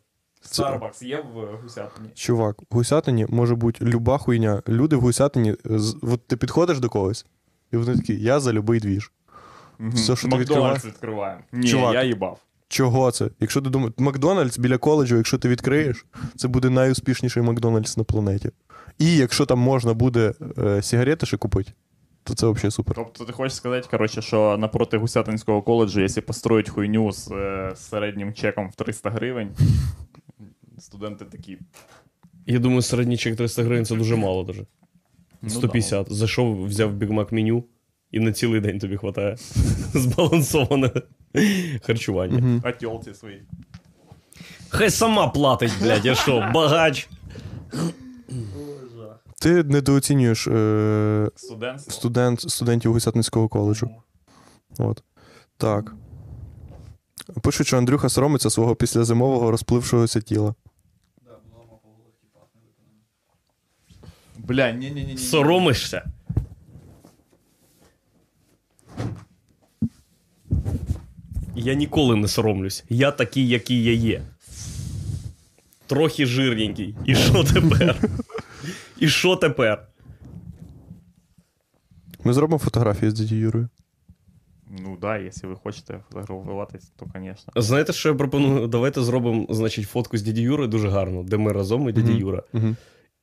[0.53, 2.09] Старбакс є в Гусятині?
[2.13, 4.61] чувак, в Гусятині може бути люба хуйня.
[4.67, 5.55] Люди в Гусятині,
[6.01, 7.25] от ти підходиш до когось,
[7.71, 9.11] і вони такі, я за любий двіж.
[9.79, 11.41] Все, що ти Макдональдс відкриваємо.
[11.51, 11.93] Ні, Чувак.
[11.93, 12.39] я їбав.
[12.67, 13.29] Чого це?
[13.39, 18.49] Якщо ти думаєш, Макдональдс біля коледжу, якщо ти відкриєш, це буде найуспішніший Макдональдс на планеті.
[18.99, 21.71] І якщо там можна буде е, сигарети ще купити,
[22.23, 22.95] то це взагалі супер.
[22.95, 28.33] Тобто ти хочеш сказати, коротше, що напроти Гусятинського коледжу, якщо построїть хуйню з е, середнім
[28.33, 29.49] чеком в 300 гривень,
[30.83, 31.57] студенти такі.
[32.45, 34.65] Я думаю, середній чек 300 гривень це дуже мало дуже.
[35.41, 36.13] Ну, 150.
[36.13, 37.63] Зайшов, взяв бігмак меню,
[38.11, 39.35] і на цілий день тобі хватає.
[39.93, 40.91] Збалансоване
[41.81, 42.61] харчування.
[42.63, 43.43] А тьолці свої.
[44.69, 47.09] Хай сама платить, блядь, я що, багач.
[49.39, 51.29] Ти недооцінюєш е,
[51.87, 53.89] студент, студентів Гусятинського коледжу.
[54.77, 55.03] От.
[55.57, 55.95] Так.
[57.41, 60.53] Пишуть, що Андрюха соромиться свого післязимового розплившогося тіла.
[64.43, 65.17] Бля, ні-ні-ні.
[65.17, 66.11] Соромишся.
[71.55, 72.83] Я ніколи не соромлюсь.
[72.89, 74.21] Я такий, який я є.
[75.87, 76.95] Трохи жирненький.
[77.05, 77.95] І що тепер?
[78.99, 79.87] І що тепер?
[82.23, 83.69] Ми зробимо фотографію з дядю Юрою.
[84.79, 87.53] Ну да, якщо ви хочете фотографуватись, то звісно.
[87.55, 88.67] Знаєте, що я пропоную?
[88.67, 92.43] Давайте зробимо, значить, фотку з дяді Юрою дуже гарно, де ми разом і дяді Юра.
[92.53, 92.75] Угу.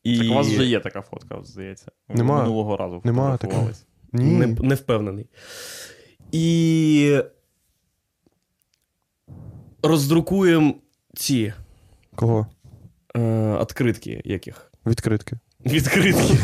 [0.04, 0.18] І...
[0.18, 1.86] Так у вас вже є така фотка, здається.
[2.08, 2.38] Нема.
[2.42, 3.86] Минулого разу Нема фотографувались.
[4.12, 4.24] Ні.
[4.24, 5.26] Не, не впевнений.
[6.32, 7.18] І
[9.82, 10.74] роздрукуємо
[11.14, 11.52] ці
[12.14, 12.46] Кого?
[13.16, 14.72] е, відкритки яких.
[14.86, 15.36] Відкритки.
[15.66, 16.34] Відкритки.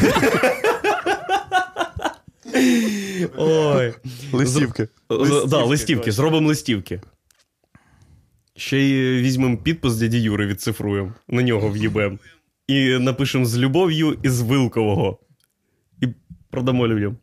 [3.36, 3.94] Ой.
[4.32, 4.88] Листівки.
[5.08, 6.12] Листівки, да, листівки.
[6.12, 7.00] Зробимо листівки.
[8.56, 12.18] Ще й візьмемо підпис дяді Юри, відцифруємо, на нього в'їбемо.
[12.66, 15.18] І напишемо з любов'ю із Вилкового.
[16.02, 16.06] І
[16.50, 17.16] продамо людям.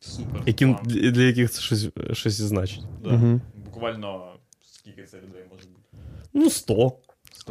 [0.00, 0.42] Супер.
[0.46, 2.82] Яким, для для яких це щось, щось значить.
[3.04, 3.10] Да.
[3.10, 3.40] Угу.
[3.64, 6.06] Буквально скільки це людей може бути?
[6.34, 6.92] Ну, 100.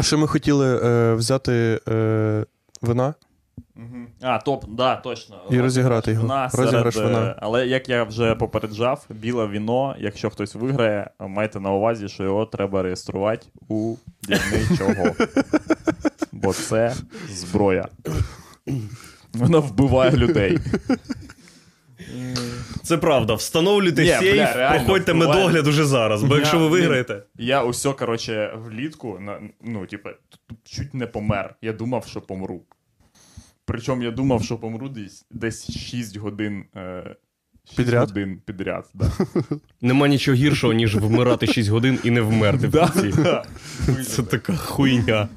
[0.02, 2.46] Ще ми хотіли е, взяти е,
[2.82, 3.14] вина.
[3.78, 4.06] Угу.
[4.22, 5.36] А, топ, да, точно.
[5.52, 6.22] І розіграти його.
[6.24, 7.28] Вина Розіграш серед, вина.
[7.28, 12.24] е, Але як я вже попереджав, біле віно, якщо хтось виграє, майте на увазі, що
[12.24, 15.16] його треба реєструвати у дільничого.
[16.32, 16.96] Бо це
[17.30, 17.88] зброя.
[19.34, 20.58] Вона вбиває людей.
[22.84, 23.34] Це правда.
[23.34, 25.40] Встановлюйте Ні, сейф, бля, реально проходьте впливає.
[25.42, 26.24] медогляд уже зараз.
[26.24, 27.24] Бо Я- якщо ви виграєте.
[27.36, 29.20] Я усе, коротше, влітку,
[29.62, 30.10] ну, типу,
[30.64, 31.56] чуть не помер.
[31.62, 32.62] Я думав, що помру.
[33.68, 36.64] Причому я думав, що помру десь, десь 6 годин.
[36.76, 37.16] Е,
[37.66, 38.10] 6 Підряд?
[38.10, 38.86] годин підряд.
[38.94, 39.12] Да.
[39.82, 43.22] Нема нічого гіршого, ніж вмирати 6 годин і не вмерти в Да, кінці.
[43.22, 43.46] да.
[44.08, 45.28] Це така хуйня.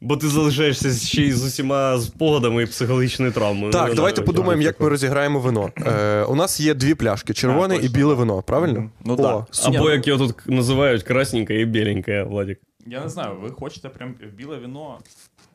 [0.00, 3.72] Бо ти залишаєшся ще й з усіма спогадами і психологічною травмою.
[3.72, 5.70] Так, Ну, давайте да, подумаємо, як ми розіграємо вино.
[5.86, 8.90] Е, у нас є дві пляшки: червоне А, і біле вино, правильно?
[9.04, 9.46] Ну О, да.
[9.68, 12.60] Або як його тут називають красненьке і біленьке, Владик.
[12.86, 14.98] Я не знаю, ви хочете прям біле віно.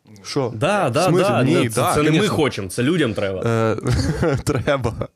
[0.06, 0.54] Ну, Що?
[0.56, 3.42] Да, да, да, Ні, це, да, це не ми хочемо, це людям треба.
[3.46, 3.76] Е,
[4.44, 5.08] треба.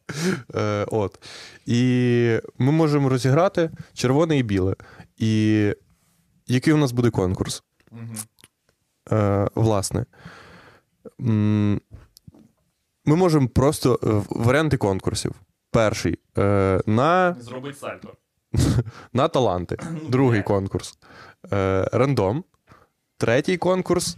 [0.56, 1.20] Е, от.
[1.66, 4.76] І ми можемо розіграти червоне і біле.
[5.18, 5.74] І
[6.48, 7.64] який у нас буде конкурс?
[9.12, 10.06] Е, власне.
[11.20, 15.32] Ми можемо просто варіанти конкурсів.
[15.72, 18.14] Перший е, на, Зробить сальто.
[19.14, 19.78] на таланти.
[20.10, 21.00] Другий конкурс
[21.54, 22.44] е, рандом.
[23.18, 24.18] Третій конкурс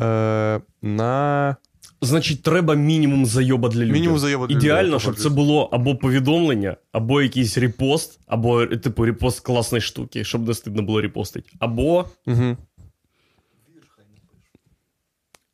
[0.00, 1.56] е, на
[2.04, 3.92] Значить, треба мінімум зайоба для людей.
[3.92, 4.46] мінімум заяви.
[4.46, 9.82] для Ідеально, людей, щоб це було або повідомлення, або якийсь репост, або, типу, репост класної
[9.82, 11.50] штуки, щоб не стидно було репостити.
[11.58, 12.04] Або.
[12.26, 12.56] Мгм.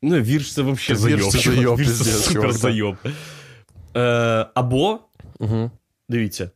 [0.02, 1.32] Ну, вірш це взагалі Вірш зайоб.
[1.32, 1.56] це чувак.
[1.56, 2.96] зайоб, Вірш це супер зайоб.
[3.96, 4.00] Е,
[4.54, 4.98] або,
[6.08, 6.50] дивіться,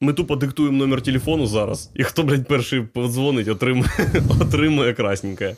[0.00, 3.90] ми тупо диктуємо номер телефону зараз, і хто, блядь, перший подзвонить, отримує,
[4.40, 5.56] отримує красненьке.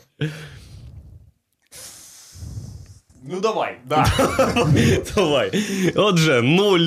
[3.31, 4.05] Ну давай, да.
[5.15, 5.51] Давай.
[5.95, 6.79] Отже, 0,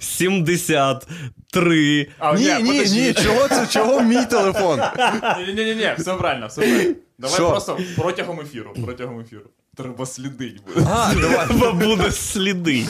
[0.00, 2.06] 73.
[2.18, 3.00] А, Ні, ні, подожди.
[3.00, 3.66] ні, чого це?
[3.66, 4.80] Чого мій телефон?
[5.46, 6.94] Ні, ні, ні, ні, все правильно, все правильно.
[7.18, 7.50] Давай Що?
[7.50, 9.42] просто протягом ефіру, протягом ефіру.
[9.76, 10.86] Треба слідить буде.
[10.90, 11.46] А, давай.
[11.46, 12.84] Треба буде сліди.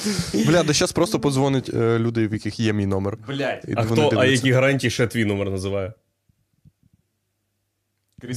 [0.47, 3.17] Бля, да зараз просто подзвонять е, люди, в яких є мій номер.
[3.29, 3.65] Блять.
[3.69, 4.33] І А вони хто, а дивляться.
[4.33, 5.93] які гарантії ще твій номер називає?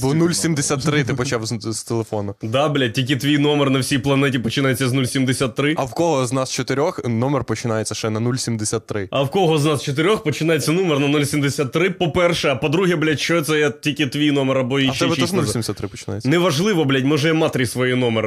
[0.02, 2.34] Бо 073 ти почав з, з телефону.
[2.42, 5.74] Да, блядь, тільки твій номер на всій планеті починається з 073.
[5.78, 9.08] А в кого з нас чотирьох номер починається ще на 073?
[9.10, 13.42] А в кого з нас чотирьох починається номер на 073, по-перше, а по-друге, блядь, що
[13.42, 16.28] це я тільки твій номер або А і в ще тебе теж 073 починається.
[16.28, 18.26] Неважливо, блядь, може я матері свій номер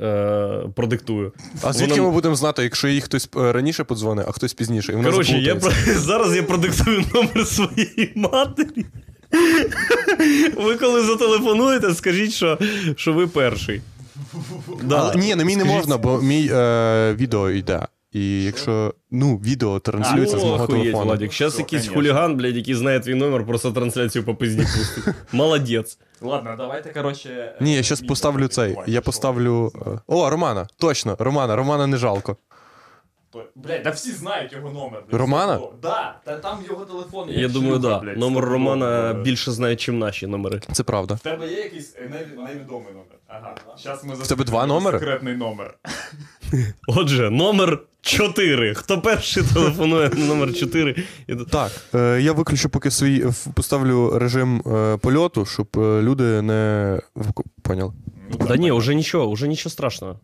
[0.00, 1.32] е, продиктую.
[1.62, 4.92] А звідки Воно- ми будемо знати, якщо їй хтось е, раніше подзвонить, а хтось пізніше?
[4.92, 5.72] І Коротше, я про...
[5.96, 8.86] зараз я продиктую номер своєї матері.
[10.56, 12.58] Ви коли зателефонуєте, скажіть, що,
[12.96, 13.80] що ви перший.
[14.82, 14.96] Да.
[14.96, 17.86] Але, ні, на мій не можна, бо мій е, відео йде.
[18.12, 21.04] І якщо ну, відео транслюється з мого телефону.
[21.04, 21.32] Владик.
[21.32, 21.94] Зараз якийсь конечно.
[21.94, 25.14] хуліган, блядь, який знає твій номер, просто трансляцію по пизді пустить.
[25.32, 25.98] Молодець.
[26.20, 27.54] Ладно, давайте, короче.
[27.60, 28.76] Ні, я зараз поставлю цей.
[28.86, 29.72] Я поставлю.
[29.86, 30.66] е, О, Романа!
[30.78, 32.36] Точно, Романа, Романа не жалко.
[33.54, 35.02] Блять, да всі знають його номер.
[35.10, 35.60] Романа?
[35.82, 37.30] Да, та там його телефон.
[37.30, 37.98] Я думаю, да.
[37.98, 38.44] блядь, Номер.
[38.44, 40.60] Романа більше знає, ніж наші номери.
[40.72, 41.14] Це правда.
[41.14, 43.18] В тебе є якийсь е, нев- невідомий номер?
[43.28, 43.54] Ага.
[43.78, 44.98] Зараз ми В тебе два номери?
[44.98, 45.74] Секретний номер.
[46.88, 48.74] Отже, номер 4.
[48.74, 51.04] Хто перший телефонує на номер 4?
[51.26, 51.34] І...
[51.36, 57.00] Так, е, я виключу поки свій в- поставлю режим е, польоту, щоб е, люди не
[57.16, 57.92] вк- поняли.
[58.40, 60.20] Ну, Да ні, уже нічого, уже нічого страшного.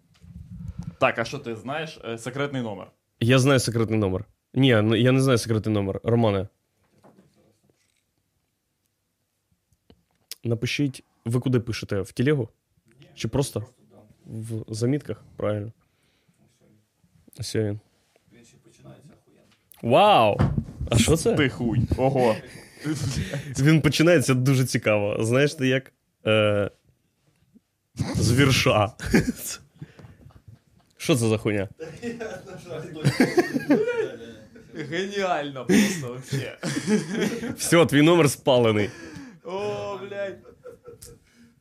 [1.01, 1.99] Так, а що ти знаєш?
[2.05, 2.87] Е, Секретний номер.
[3.21, 4.25] Я знаю секретний номер.
[4.55, 6.01] Ні, ну, я не знаю секретний номер.
[6.05, 6.49] Романе.
[10.45, 12.01] Напишіть, ви куди пишете?
[12.01, 12.49] В телегу?
[13.15, 13.67] Чи просто
[14.27, 15.25] в замітках?
[15.37, 15.73] Правильно.
[17.41, 17.81] Ось він.
[19.83, 20.41] Вау!
[20.91, 21.35] А що це?
[21.35, 21.81] Ти хуй.
[21.97, 22.37] Ого.
[23.59, 25.25] Він починається дуже цікаво.
[25.25, 25.93] Знаєш, ти як.
[26.27, 26.71] Е...
[28.17, 28.93] З вірша.
[30.99, 31.69] Що це за хуйня?
[34.75, 36.59] Геніально просто вообще.
[37.57, 38.91] Все, твій номер спалений.
[39.45, 40.39] О, блядь.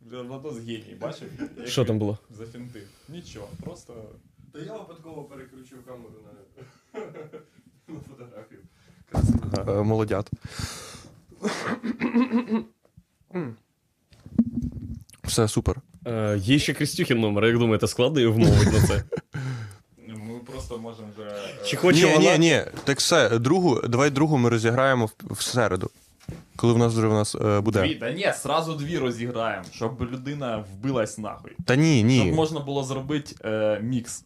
[0.02, 1.28] Бля, Владос геній, бачив?
[1.58, 2.18] Як Що там було?
[2.30, 2.84] Зафінтив.
[3.10, 4.06] Нічого, просто.
[4.54, 6.32] Та я випадково переключив камеру на,
[7.94, 8.62] на фотографію.
[9.68, 10.32] Е, Молодят.
[15.24, 15.82] Все, супер.
[16.08, 19.04] Е, є ще Крістюхін номер, як думаєте, складно її вмовити на це?
[20.08, 21.28] Ми просто можемо вже.
[21.30, 22.38] е, Чи хоче ні, вона?
[22.38, 22.62] ні, ні.
[22.84, 25.90] Так все, другу, давай другу ми розіграємо в, в середу.
[26.56, 27.82] Коли в нас вже в нас е, буде.
[27.82, 31.52] Дві, та ні, сразу дві розіграємо, щоб людина вбилась нахуй.
[31.66, 32.32] Та ні, Щоб ні.
[32.32, 34.24] можна було зробити е, мікс.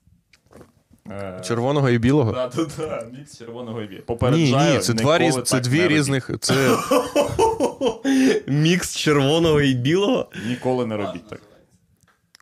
[1.12, 2.32] Е, Червоного і білого.
[2.32, 4.00] Да, да, да, мікс червоного і білого.
[4.00, 5.98] Ні, Попереджаю, ні, це два різ, це дві робіть.
[5.98, 6.30] різних.
[6.42, 6.54] Це
[8.48, 10.30] Мікс червоного і білого.
[10.48, 11.42] Ніколи не робіть так.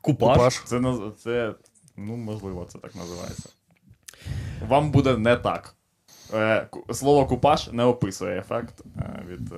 [0.01, 0.37] Купаж.
[0.37, 0.61] купаж.
[0.65, 0.81] Це,
[1.23, 1.53] це,
[1.97, 3.49] ну, можливо, це так називається.
[4.67, 5.75] Вам буде не так.
[6.33, 9.57] Е, слово купаж не описує ефект е, від е,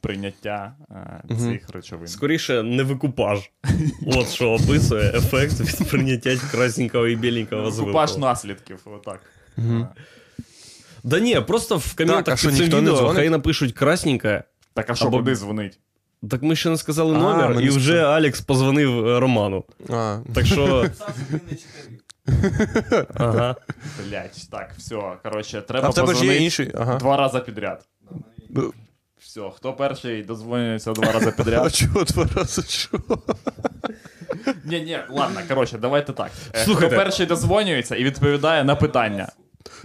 [0.00, 0.72] прийняття
[1.30, 2.08] е, цих речовин.
[2.08, 3.50] Скоріше, не викупаж.
[4.06, 9.20] От що описує ефект від прийняття красненького і біленького з Купаж наслідків, отак.
[9.58, 9.88] Е,
[11.04, 14.44] Да ні, просто в Так, коментах що, під цим відео хай напишуть красненьке.
[14.74, 15.78] Так, а що Або- куди дзвонить?
[16.30, 18.14] Так ми ще не сказали номер, ми і вже сказали.
[18.16, 19.64] Алекс позвонив е, Роману.
[19.90, 20.86] А, Так що.
[23.14, 23.56] Ага.
[24.08, 24.96] Блять, так, все.
[25.22, 26.70] Коротше, треба є позвонити інший.
[26.74, 26.96] Ага.
[26.98, 27.86] два рази підряд.
[29.20, 31.74] Все, хто перший дозвонюється два рази А підряд.
[31.74, 33.18] чого два рази чого?
[34.64, 36.30] Ні, ні, ладно, коротше, давайте так.
[36.54, 36.96] Е, Слухайте.
[36.96, 39.28] Хто перший дозвонюється і відповідає на питання.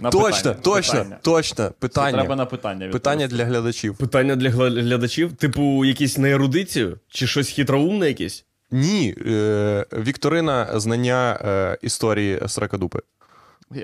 [0.00, 1.18] На Точно, питання, точно, питання.
[1.22, 1.72] точно.
[1.80, 3.96] Це Треба на питання Питання для глядачів.
[3.96, 6.98] Питання для гла- глядачів, типу, якісь на ерудицію?
[7.08, 8.44] Чи щось хитроумне якесь?
[8.70, 13.00] Ні, е, Вікторина знання е, історії Сракадупи.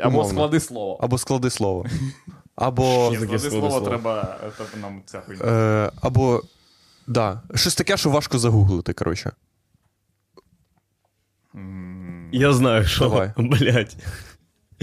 [0.02, 0.30] Або умовно.
[0.30, 0.98] склади слово.
[1.02, 1.86] Або склади слово.
[2.56, 3.08] Або.
[3.10, 3.86] Ні, склади слово слово?
[3.86, 5.44] треба, треба нам ця хуйня.
[5.44, 6.42] Е, або.
[7.06, 7.40] Да.
[7.54, 9.32] Щось таке, що важко загуглити, коротше.
[12.32, 13.00] Я знаю, що.
[13.00, 13.30] Давай.
[13.36, 13.96] Блять.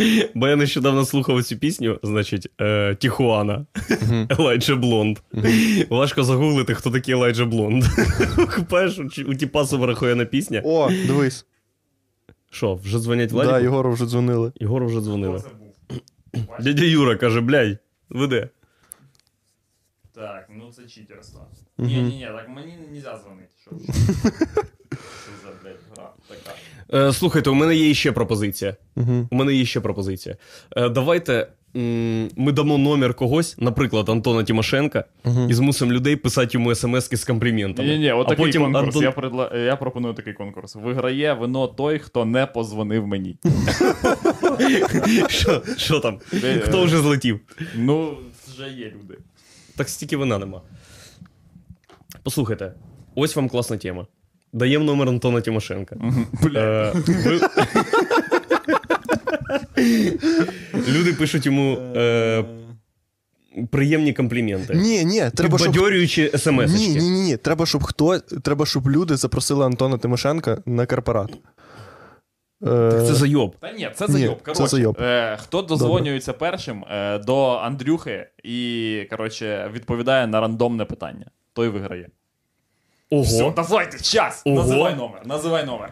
[0.35, 3.65] Бо я нещодавно слухав цю пісню, значить, е, Тіхуана.
[4.29, 5.19] Елайджа Блонд.
[5.89, 7.83] Важко загуглити, хто такий Елайджа Блонд.
[8.55, 10.61] Купаєш, у, ті- у тіпа суперахуєна пісня.
[10.65, 11.45] О, дивись.
[12.49, 13.59] Що, вже дзвонять Да, Владіку?
[13.59, 14.51] Єгору вже дзвонили.
[14.55, 15.43] Єгору вже дзвонили.
[16.59, 17.77] Дядя Юра каже, блядь,
[18.09, 18.49] веде.
[20.15, 21.47] Так, ну це читерство.
[21.77, 23.49] Ні, ні, ні, так мені не можна дзвонити.
[23.61, 23.93] Що, що,
[24.93, 26.55] що за, блядь, гра така.
[26.93, 28.75] Е, слухайте, у мене є ще пропозиція.
[28.95, 29.27] Угу.
[29.31, 30.37] У мене є ще пропозиція.
[30.77, 35.47] Е, давайте м, ми дамо номер когось, наприклад, Антона Тимошенка, Угу.
[35.49, 37.87] і змусимо людей писати йому смски з компліментами.
[37.89, 38.85] Ні, ні, от а такий потім конкурс.
[38.85, 39.03] Антон...
[39.03, 39.51] Я, предла...
[39.57, 40.75] я пропоную такий конкурс.
[40.75, 43.37] Виграє вино той, хто не позвонив мені.
[45.29, 46.19] що, що там?
[46.33, 47.39] Де- Хто вже злетів?
[47.75, 48.17] Ну,
[48.53, 49.17] вже є люди.
[49.75, 50.61] Так стільки вина нема.
[52.23, 52.73] Послухайте,
[53.15, 54.07] ось вам класна тема.
[54.53, 55.95] Даємо номер Антона Тимошенка.
[56.43, 56.93] Бля.
[59.77, 60.19] Е.
[60.89, 62.45] Люди пишуть йому е,
[63.71, 64.73] приємні компліменти.
[64.75, 65.71] Ні, ні, треба, щоб.
[65.71, 66.77] Підбадьорюючі Ні, смс-очки.
[66.77, 67.37] ні, ні, ні.
[67.37, 68.19] Треба, щоб хто.
[68.19, 71.31] Треба, щоб люди запросили Антона Тимошенка на корпорат.
[72.67, 73.55] Е, Це зайоб.
[73.59, 74.37] Та ні, це Ні, зайоб.
[74.53, 74.97] це зайоб.
[75.01, 82.07] Е, хто дозвонюється першим е, до Андрюхи і, коротше, відповідає на рандомне питання, той виграє.
[83.11, 83.53] Все, Ого.
[83.55, 84.41] давайте, час!
[84.45, 84.55] Ого.
[84.55, 85.89] Називай номер, називай номер.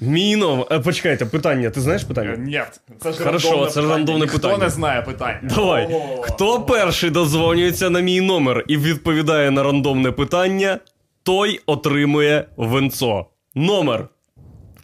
[0.00, 0.66] Мій номер.
[0.70, 1.70] Е, почекайте, питання.
[1.70, 2.36] Ти знаєш питання?
[2.36, 2.60] Ні,
[3.00, 3.94] це ж Хорошо, рандомне це ж питання.
[3.96, 4.64] рандомне Ніхто питання.
[4.64, 5.40] не знає питання.
[5.42, 5.86] Давай.
[5.86, 6.22] Ого.
[6.22, 10.78] Хто перший дозвонюється на мій номер і відповідає на рандомне питання,
[11.22, 13.26] той отримує венцо.
[13.54, 14.08] Номер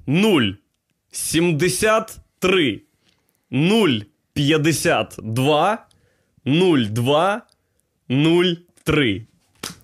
[0.07, 0.42] 0
[1.12, 2.80] 73
[3.50, 3.88] 0
[4.32, 5.78] 52
[6.44, 7.42] 02
[8.84, 9.26] 03.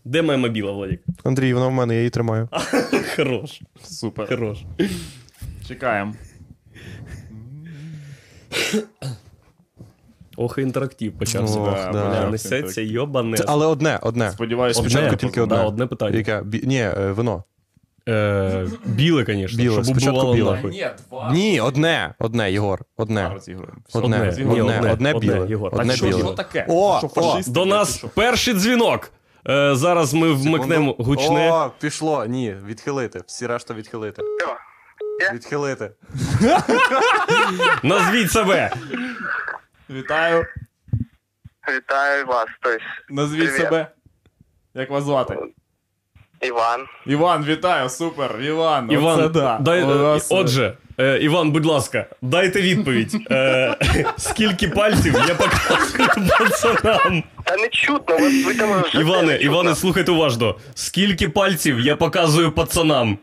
[0.04, 1.00] Де моя мобіла, Владик?
[1.24, 2.48] Андрій, вона в мене, я її тримаю.
[3.16, 4.28] Хорош, Супер.
[4.28, 4.58] хорош.
[5.68, 6.14] Чекаємо.
[10.36, 11.58] Ох, інтерактив почався.
[11.60, 12.08] Ох, Да, да.
[12.08, 12.30] бля.
[12.30, 13.36] Несеться йобане.
[13.36, 14.30] Це, але одне, одне.
[14.30, 15.56] Сподіваюся, Спочатку Одне, тільки да, одне.
[15.68, 16.16] одне питання.
[16.16, 16.42] Яке?
[16.42, 17.44] Бі- Ні, е, вино.
[18.08, 19.56] Е, біле, звісно.
[19.62, 20.52] Біле, щоб спочатку убивало біле.
[20.52, 20.70] нахуй.
[20.70, 21.30] Ні, два.
[21.32, 23.28] Ні, одне, одне, Єгор, одне.
[23.34, 23.78] розігруємо.
[23.88, 23.98] Все.
[23.98, 25.46] Одне, Одне, одне, ні, одне, одне, одне одне, біле.
[25.48, 25.70] Єгор.
[25.70, 26.18] Так Одне що, біле.
[26.18, 26.66] що таке?
[26.68, 28.08] О, що, о, фашисти, До блядь, нас чи що?
[28.08, 29.10] перший дзвінок.
[29.48, 31.52] Е, зараз ми вмикнемо гучне.
[31.52, 32.24] О, пішло.
[32.26, 33.20] Ні, відхилити.
[33.26, 34.22] Всі решта відхилити.
[35.34, 35.90] Відхилити.
[37.82, 38.72] Назвіть себе.
[39.90, 40.46] Вітаю.
[41.76, 42.78] Вітаю вас, тобто
[43.10, 43.62] Назвіть Привіт.
[43.62, 43.86] себе.
[44.74, 45.38] Як вас звати?
[46.40, 46.86] Іван.
[47.06, 48.40] Іван, вітаю, супер.
[48.40, 49.58] Іван, Іван, оце да.
[49.60, 53.16] дай, У е, отже, е, Іван, будь ласка, дайте відповідь.
[53.30, 53.74] Е,
[54.16, 57.22] скільки пальців я показую пацанам?
[57.44, 59.46] Та не чутно, ви, ви там вже Іване, чутно.
[59.46, 60.56] Іване, слухайте уважно.
[60.74, 63.18] Скільки пальців я показую пацанам?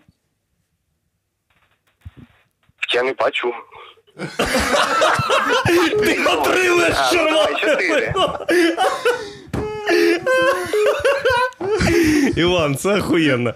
[2.93, 3.53] Я не бачу.
[5.99, 8.13] Ти отримаєш А, ну, давай, чотири.
[12.35, 13.53] Іван, це охуєнно.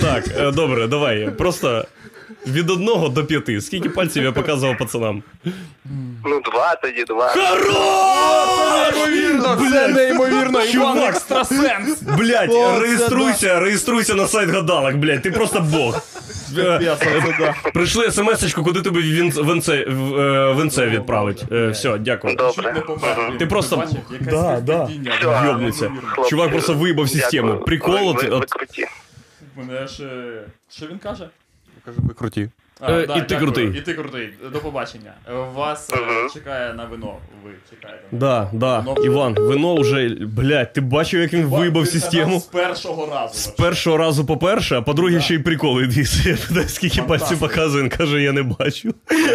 [0.00, 1.30] Так, е, добре, давай.
[1.30, 1.84] Просто
[2.48, 3.60] від одного до п'яти.
[3.60, 5.22] Скільки пальців я показував пацанам?
[6.24, 7.34] Ну, два тоді, два.
[8.92, 10.60] Неймовірно, це неймовірно.
[10.62, 11.08] Іван Чувак.
[11.14, 12.02] екстрасенс.
[12.02, 16.00] Блять, О, реєструйся, реєструйся на сайт гадалок, блять, ти просто бог.
[16.52, 16.94] Оце
[17.38, 17.54] да.
[17.74, 21.44] Прийшли смс-очку, куди тобі вінц- венце, в- е, венце відправить.
[21.52, 22.34] Е, Все, дякую.
[22.36, 22.72] Добре.
[22.72, 23.16] Не помер.
[23.28, 23.38] блін.
[23.38, 23.84] Ти просто-
[24.20, 24.88] Да, да.
[25.20, 25.90] Хлопці,
[26.30, 27.56] Чувак просто виїбав систему.
[27.56, 28.86] Прикол, от- ви, ви от- круті.
[29.56, 30.04] Мене ж...
[30.04, 31.28] е, Що він каже?
[31.88, 32.48] Кажу, ви круті.
[32.82, 33.38] Е, і ти дякую.
[33.40, 33.68] крутий.
[33.78, 34.28] І ти крутий.
[34.52, 35.12] До побачення.
[35.54, 35.96] Вас е,
[36.34, 37.16] чекає на вино.
[37.44, 38.02] Ви чекаєте.
[38.12, 38.82] на Да, да.
[38.86, 42.40] Ну, Іван, вино вже, блядь, ти бачив, як він Іван, виїбав ти систему?
[42.40, 43.34] З першого разу.
[43.34, 46.28] З першого разу по-перше, а по-друге, ще й приколи дивіться.
[46.28, 47.48] Я питаю, скільки пальців Фантастика.
[47.48, 48.94] показує, він каже, я не бачу.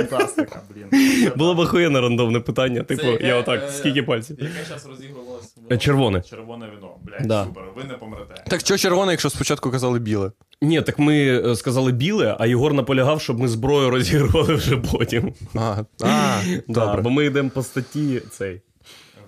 [0.09, 1.31] Фантастика, блін.
[1.35, 2.83] Було б охуєнне рандомне питання.
[2.83, 4.37] Типу, яке, я отак, е, скільки пальців?
[4.39, 5.22] Яке зараз розігрувалось?
[5.71, 6.21] Е, червоне.
[6.21, 6.95] Червоне вино.
[7.03, 7.43] Блядь, Да.
[7.45, 7.63] супер.
[7.75, 8.43] Ви не помрете.
[8.47, 10.31] Так що червоне, якщо спочатку казали біле?
[10.61, 11.15] Ні, так ми
[11.51, 15.33] е, сказали біле, а Єгор наполягав, щоб ми зброю розігрували вже потім.
[15.55, 15.59] А,
[16.03, 17.01] а Да, добре.
[17.01, 18.61] бо ми йдемо по статті цей.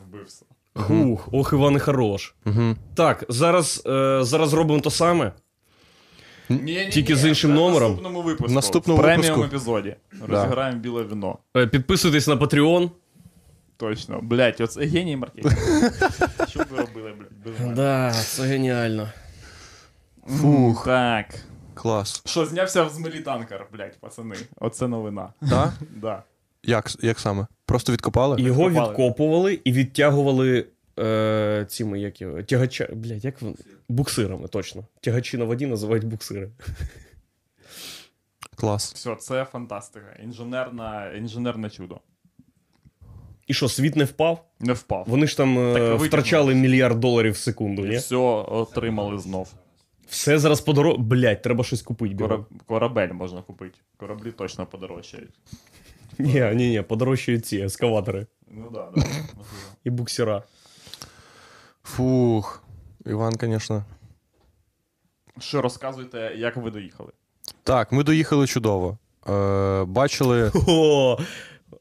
[0.10, 0.48] Вбивство.
[0.74, 2.36] Хух, ох, Іван і хорош.
[2.46, 2.76] Угу.
[2.96, 5.32] Так, зараз, е, зараз робимо то саме.
[6.50, 7.90] Ні, ні, Тільки ні, з іншим в номером?
[7.92, 8.52] наступному випуску.
[8.52, 9.44] В наступному в преміум випуску.
[9.56, 9.96] епізоді.
[10.28, 11.38] Розіграємо біле вино.
[11.58, 12.90] Е, Підписуйтесь на Patreon.
[13.78, 14.19] Точно.
[14.21, 15.57] Блять, оце геній маркетингу.
[16.47, 17.13] Що б ви робили,
[17.45, 17.73] блядь?
[17.73, 19.09] Да, це геніально.
[20.28, 20.86] Фух.
[20.86, 21.36] Так.
[21.73, 22.21] Клас.
[22.26, 24.36] Що, знявся в змелі танкер, блять, пацани.
[24.57, 25.34] Оце новина.
[25.49, 25.73] Так?
[25.95, 26.23] Да.
[26.63, 27.47] Як, як саме?
[27.65, 28.41] Просто відкопали?
[28.41, 28.89] Його Відкопали.
[28.91, 30.65] відкопували і відтягували
[30.99, 32.88] е, цими як його, тягача.
[32.93, 33.55] Блядь, як вони?
[33.89, 34.84] Буксирами, точно.
[35.01, 36.49] Тягачі на воді називають буксири.
[38.55, 38.93] Клас.
[38.93, 40.15] Все, це фантастика.
[40.23, 41.99] Інженерна, інженерне чудо.
[43.48, 44.46] І що, світ не впав?
[44.60, 45.04] Не впав.
[45.08, 47.96] Вони ж там е, Так, втрачали мільярд доларів в секунду, І ні?
[47.98, 49.54] все отримали знов.
[50.08, 50.98] Все зараз подоро...
[50.98, 52.16] Блядь, треба щось купити.
[52.16, 52.36] Кора...
[52.38, 52.48] Біло.
[52.66, 53.80] Корабель можна купити.
[53.98, 55.30] Кораблі точно подорожчають.
[56.20, 59.04] Ні, ні, ні, подорожчають ці ескаватори Ну да, да.
[59.84, 60.43] і буксира.
[61.84, 62.64] Фух.
[63.06, 63.86] Іван, звісно.
[65.39, 67.12] Що розказуєте, як ви доїхали?
[67.64, 68.98] Так, ми доїхали чудово.
[69.30, 70.52] Е, бачили.
[70.68, 71.18] О,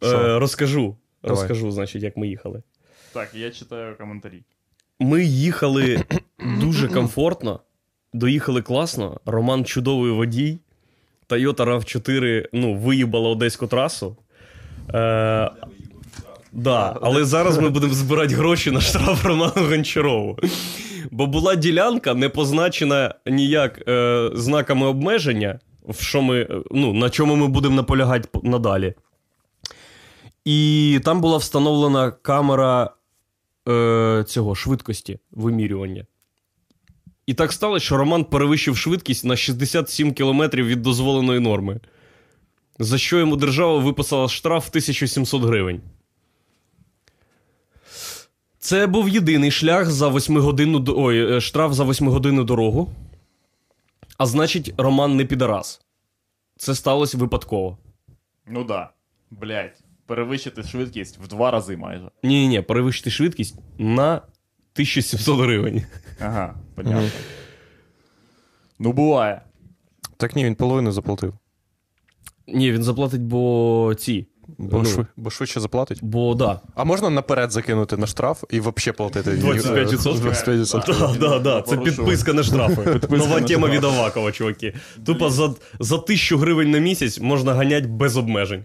[0.03, 0.19] Що?
[0.19, 0.97] е, розкажу.
[1.25, 1.39] Давай.
[1.39, 2.63] Розкажу, значить, як ми їхали.
[3.13, 4.43] Так, я читаю коментарі.
[5.01, 6.05] Ми їхали
[6.61, 7.61] дуже комфортно,
[8.13, 9.21] доїхали класно.
[9.25, 10.59] Роман чудовий водій.
[11.29, 14.17] Toyota RAV4 ну, виїбала одеську трасу.
[14.95, 15.51] Е,
[16.53, 20.39] да, але зараз ми будемо збирати гроші на штраф Роману Гончарову.
[21.11, 27.11] Бо була ділянка, не позначена ніяк е, знаками обмеження, в що ми, е, ну, на
[27.11, 28.95] чому ми будемо наполягати надалі.
[30.45, 32.91] І там була встановлена камера
[33.69, 36.07] е, цього швидкості вимірювання.
[37.27, 41.81] І так сталося, що Роман перевищив швидкість на 67 км від дозволеної норми,
[42.79, 45.81] за що йому держава виписала штраф в 1700 гривень.
[48.59, 52.91] Це був єдиний шлях за 8-годинну до- ой, е, штраф за 8-годинну дорогу.
[54.19, 55.81] А значить, Роман не підарас.
[56.57, 57.79] Це сталося випадково.
[58.47, 58.91] Ну да.
[59.31, 59.84] Блять.
[60.07, 62.11] Перевищити швидкість в два рази майже.
[62.23, 65.83] Ні, ні, перевищити швидкість на 1700 гривень.
[66.21, 67.09] Ага, понятно.
[68.79, 69.41] Ну, буває.
[70.17, 71.35] Так ні, він половину заплатив.
[72.47, 74.27] Ні, він заплатить, бо ці.
[74.59, 74.85] Бо, Ну.
[74.85, 75.99] шви- бо швидше заплатить.
[76.03, 76.61] Бо да.
[76.75, 79.31] А можна наперед закинути на штраф і взагалі платити?
[79.31, 80.21] 25%?
[80.21, 81.19] 25%.
[81.19, 81.63] Да, да, да.
[81.63, 83.01] Це підписка на штрафи.
[83.11, 84.75] Нова тема від Авакова, чуваки.
[85.07, 88.65] Тупо за, за тисячу гривень на місяць можна ганяти без обмежень.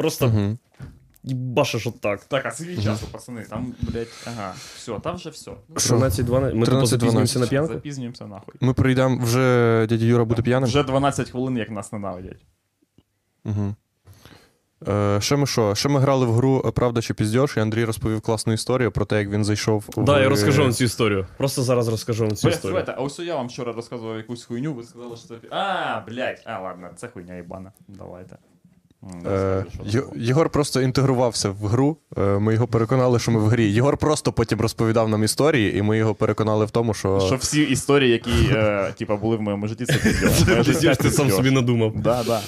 [0.00, 0.58] Просто Мгм.
[1.22, 2.24] їбашиш отак.
[2.24, 3.44] Так, а скільки часу, пацани?
[3.50, 5.50] Там, блядь, ага, все, там вже все.
[5.74, 6.54] 13-12.
[6.54, 6.86] Ми тупо 13-12.
[6.86, 7.74] запізнюємося на п'янку?
[7.74, 8.54] Запізнюємося нахуй.
[8.60, 10.68] Ми прийдемо вже дядя Юра буде п'яним.
[10.68, 12.46] Вже 12 хвилин, як нас ненавидять.
[13.44, 13.74] Угу.
[14.88, 15.74] Е, ще ми що?
[15.74, 19.18] Ще ми грали в гру Правда чи піздьош, і Андрій розповів класну історію про те,
[19.18, 20.04] як він зайшов в.
[20.04, 21.26] Да, я розкажу вам цю історію.
[21.36, 22.76] Просто зараз розкажу вам цю Бля, історію.
[22.78, 25.34] слухайте, а ось я вам вчора розказував якусь хуйню, ви сказали, що це.
[25.50, 27.72] А, блядь, а, ладно, це хуйня їбана.
[27.88, 28.36] Давайте.
[29.26, 29.64] Е.
[30.16, 31.96] Єгор просто інтегрувався в гру.
[32.18, 33.72] е, Ми його переконали, що ми в грі.
[33.72, 37.20] Єгор просто потім розповідав нам історії, і ми його переконали в тому, що.
[37.20, 41.50] Що всі історії, які е, типа, були в моєму житті, це життя ти сам собі
[41.50, 41.92] надумав.
[41.96, 42.40] Да, да.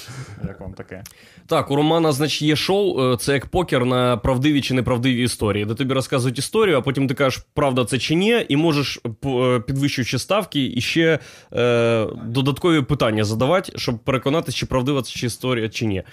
[0.47, 1.03] Як вам таке?
[1.47, 5.65] Так, у Романа, значить, є шоу, е, це як покер на правдиві чи неправдиві історії,
[5.65, 9.59] де тобі розказують історію, а потім ти кажеш, правда це чи ні, і можеш, е,
[9.59, 11.19] підвищуючи ставки, і ще
[11.53, 16.03] е, додаткові питання задавати, щоб переконатися, чи правдива це чи історія, чи ні.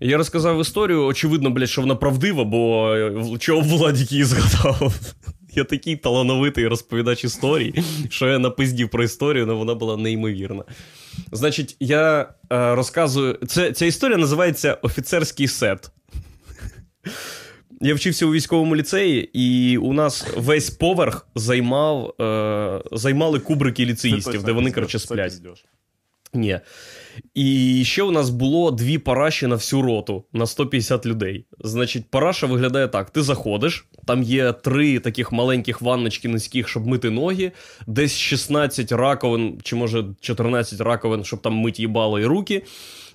[0.00, 4.94] Я розказав історію, очевидно, блядь, що вона правдива, бо е, чого Владік її згадав.
[5.56, 7.74] Я такий талановитий розповідач історій,
[8.10, 10.64] що я напиздів про історію, але вона була неймовірна.
[11.32, 12.20] Значить, я
[12.52, 13.38] е, розказую.
[13.48, 15.90] Це, ця історія називається Офіцерський сет.
[17.80, 24.42] Я вчився у військовому ліцеї, і у нас весь поверх займав, е, займали кубрики ліцеїстів,
[24.42, 25.32] де вони, коротше, сплять.
[26.34, 26.60] Ні.
[27.34, 31.44] І ще у нас було дві параші на всю роту на 150 людей.
[31.60, 37.10] Значить, параша виглядає так: ти заходиш, там є три таких маленьких ванночки низьких, щоб мити
[37.10, 37.52] ноги,
[37.86, 42.62] десь 16 раковин, чи може 14 раковин, щоб там мити їбало і руки.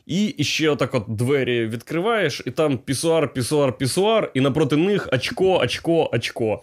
[0.05, 5.57] І ще отак от двері відкриваєш, і там пісуар, пісуар, пісуар, і напроти них очко,
[5.57, 6.61] очко, очко.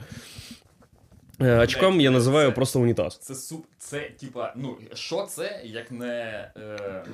[1.41, 3.19] Е, Очком я називаю просто унітаз.
[3.23, 7.05] Це суп, це типа, ну що це, як не е,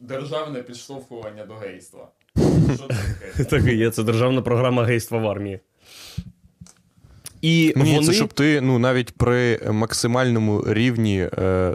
[0.00, 2.08] державне підштовхування до гейства?
[2.76, 2.94] Що це
[3.34, 3.44] таке?
[3.50, 5.60] Так і є, це державна програма гейства в армії.
[7.42, 8.06] І Ні, вони...
[8.06, 11.28] це щоб ти ну, навіть при максимальному рівні.
[11.38, 11.74] Е,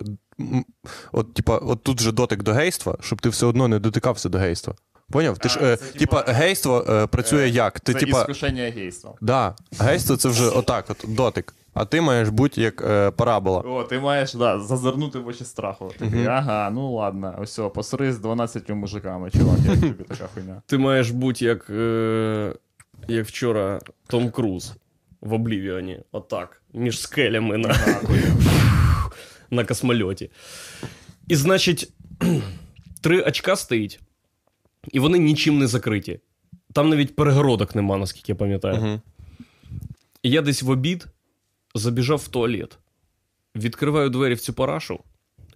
[1.12, 4.38] от, типа, от тут же дотик до гейства, щоб ти все одно не дотикався до
[4.38, 4.76] гейства.
[5.12, 5.38] Поняв?
[5.38, 7.80] Ти ж, е, це, типа, типа, гейство е, працює Е, як?
[7.80, 9.14] Ти, це типа, іскушення гейства.
[9.22, 11.56] да, гейство це вже отак, от, дотик.
[11.74, 13.62] А ти маєш бути як е, парабола.
[13.62, 15.92] О, ти маєш да, зазирнути в очі страху.
[16.00, 20.62] Такий, ага, ну ладно, ось, посри з 12 мужиками, чувак, як тобі така хуйня.
[20.66, 22.54] Ти маєш бути як, е...
[23.08, 24.74] як вчора Том Круз
[25.22, 26.00] в Облівіоні.
[26.12, 26.62] Отак.
[26.74, 27.76] Між скелями на,
[29.50, 30.32] на космольоті.
[31.28, 31.94] І значить,
[33.02, 34.00] три очка стоїть,
[34.92, 36.20] і вони нічим не закриті.
[36.74, 38.78] Там навіть перегородок нема, наскільки я пам'ятаю.
[38.78, 39.02] Угу.
[40.24, 41.08] І я десь в обід
[41.76, 42.78] забіжав в туалет,
[43.56, 45.00] відкриваю двері в цю парашу,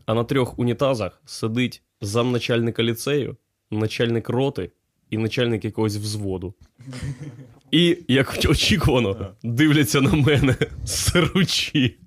[0.05, 3.37] а на трьох унітазах сидить замначальника ліцею,
[3.71, 4.71] начальник роти
[5.09, 6.53] і начальник якогось взводу.
[7.71, 10.55] І, як очікувано, дивляться на мене
[10.85, 11.97] сиручі.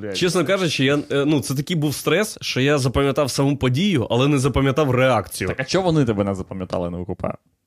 [0.00, 0.16] Блядь.
[0.16, 4.28] Чесно кажучи, я, е, ну, це такий був стрес, що я запам'ятав саму подію, але
[4.28, 5.48] не запам'ятав реакцію.
[5.48, 7.24] Так а чого вони тебе не запам'ятали на УКП?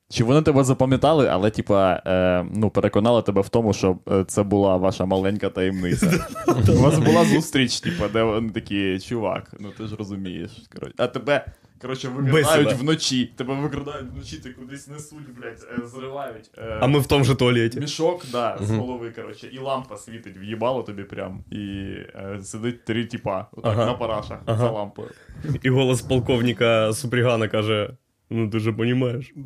[0.10, 4.44] Чи вони тебе запам'ятали, але, типа, е, ну, переконали тебе в тому, що е, це
[4.44, 6.28] була ваша маленька таємниця.
[6.70, 10.52] У вас була зустріч, типа, де вони такі, чувак, ну ти ж розумієш.
[10.98, 11.46] А тебе,
[11.84, 13.32] коротше, викрадають вночі.
[13.36, 16.50] Тебе викрадають вночі, ти кудись несуть, блядь, е, зривають.
[16.58, 17.80] е, А ми в тому же туалеті.
[17.80, 21.44] Мішок, да, з голови, коротше, і лампа світить, в'їбало тобі прям.
[21.52, 21.58] І
[22.16, 23.86] е, сидить три тіпа, отак, Ага.
[23.86, 24.60] на парашах Ага.
[24.66, 25.10] за лампою.
[25.64, 27.90] І голос полковника Супрігана каже:
[28.30, 29.34] ну ти же понімаєш.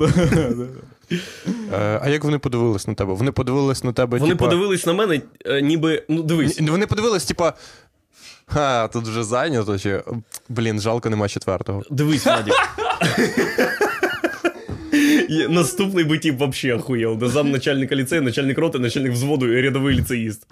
[1.74, 3.14] Е, а як вони подивились на тебе?
[3.14, 4.18] Вони подивились на тебе.
[4.18, 6.04] Вони типа, подивились на мене, е, ніби.
[6.10, 7.54] Ну, дивись, Вони подивились, типа.
[8.48, 10.04] Ха, тут вже зайнято, чи.
[10.50, 11.84] Блін, жалко, нема четвертого.
[11.92, 12.54] дивись, Владик.
[15.30, 17.18] Є- Наступний би тип вообще охуєл.
[17.18, 20.48] Де зам начальника ліцею, начальник роти, начальник взводу і рядовий ліцеїст.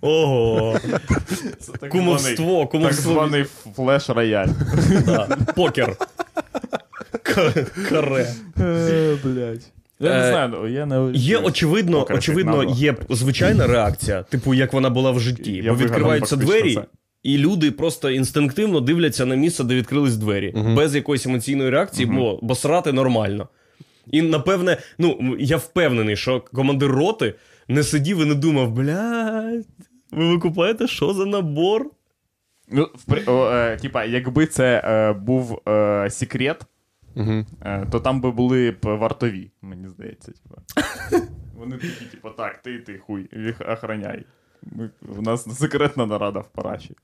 [0.00, 0.78] Ого.
[1.60, 3.44] Це так Кумовство, Так званий
[3.76, 4.48] флеш-рояль.
[5.06, 5.36] Да.
[5.56, 5.96] Покер.
[7.88, 8.34] Каре.
[9.24, 9.72] Блять.
[10.02, 14.72] Я Е, не знаю, ну, я не Є очевидно, очевидно, є звичайна реакція, типу, як
[14.72, 15.52] вона була в житті.
[15.52, 16.84] Я Бо відкриваються двері, це.
[17.22, 22.38] і люди просто інстинктивно дивляться на місце, де відкрились двері, без якоїсь емоційної реакції, бо,
[22.42, 23.48] бо срати нормально.
[24.10, 27.34] І напевне, ну я впевнений, що командир роти
[27.68, 29.66] не сидів і не думав, блядь,
[30.10, 31.86] ви викупаєте, що за набор?
[32.70, 36.60] Ну, в о, е, типа, якби це е, був е, секрет,
[37.14, 37.44] Угу.
[37.90, 40.32] то там би були б вартові, мені здається.
[40.32, 40.62] Типа.
[41.58, 44.24] Вони такі, типу, так, ти, ти хуй, їх охороняй.
[44.62, 46.96] Ми, у нас секретна нарада в параші.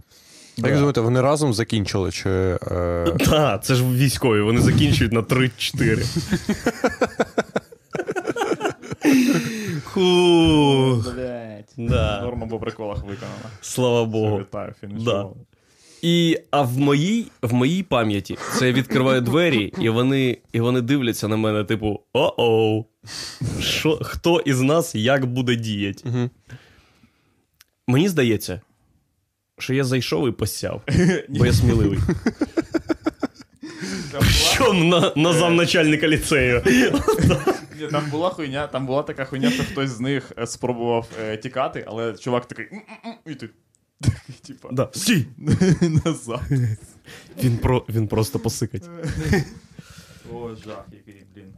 [0.56, 2.10] Як думаєте, вони разом закінчили?
[2.10, 3.06] Чи, е...
[3.18, 6.04] Так, це ж військові, вони закінчують на 3-4.
[9.84, 11.14] Хух.
[11.14, 11.74] Блять.
[11.76, 12.20] Да.
[12.22, 13.50] Норма по приколах виконана.
[13.60, 14.38] Слава Богу.
[14.38, 15.34] Вітаю, фінішували.
[16.02, 20.80] І, а в моїй, в моїй пам'яті це я відкриваю двері, і вони, і вони
[20.80, 22.84] дивляться на мене, типу, о-оу.
[23.60, 26.08] Що, хто із нас як буде діяти?
[26.08, 26.30] Мгм.
[27.86, 28.60] Мені здається,
[29.58, 30.82] що я зайшов і посяв,
[31.28, 31.98] бо я сміливий.
[34.30, 36.62] Що на, на замначальника ліцею?
[37.90, 41.84] там була хуйня, там була така хуйня, що хтось з них е, спробував е, тікати,
[41.88, 42.66] але чувак такий.
[43.26, 43.48] І ти.
[44.46, 44.88] Типа, Да.
[44.92, 45.26] Стій!
[46.04, 46.40] назад.
[47.42, 48.88] Він, про, він просто посикать.
[50.32, 51.52] О, жах, який, блін.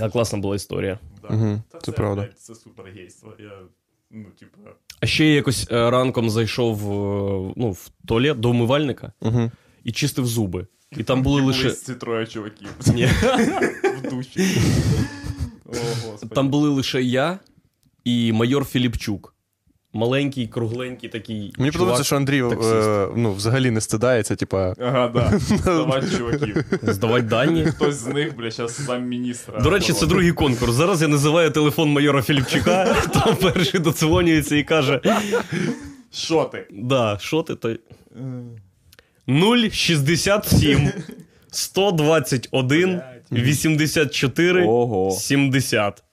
[0.00, 0.98] А класна була історія.
[1.22, 1.28] Да.
[1.36, 2.22] Мгм, Та це правда.
[2.22, 3.32] блядь, це супер гейство.
[3.38, 3.50] Я,
[4.10, 4.58] ну, типа,
[5.00, 9.50] А ще я якось е, ранком зайшов е, ну, в туалет до умивальника Угу.
[9.84, 10.66] і чистив зуби.
[10.96, 11.70] І там були лише.
[11.70, 13.06] ці троє чуваків Ні.
[14.02, 14.58] в душі.
[15.66, 15.72] О,
[16.10, 16.34] господи.
[16.34, 17.38] Там були лише я
[18.04, 19.34] і майор Філіпчук.
[19.92, 21.36] Маленький, кругленький такий.
[21.38, 21.72] Мені чувак.
[21.72, 24.74] подобається, що Андрій е, ну, взагалі не стидається, типа.
[24.80, 25.38] Ага, да.
[25.38, 26.64] Здавати чуваків.
[26.82, 27.64] Здавати дані.
[27.64, 29.60] Хтось з них, бля, зараз сам міністра.
[29.60, 30.72] До речі, це другий конкурс.
[30.72, 35.00] Зараз я називаю телефон майора Філіпчука, там перший доцелонюється і каже:
[36.12, 36.66] Що ти?
[36.70, 37.76] Да, що ти то.
[39.70, 40.92] 067
[41.50, 43.00] 121
[43.32, 45.10] 84 Ого.
[45.10, 46.04] 70.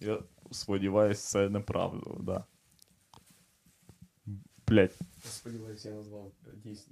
[0.00, 0.18] Я
[0.50, 2.44] сподіваюся, це неправда, да.
[4.68, 4.90] Блять.
[5.30, 6.32] Сподіваюся, я назвав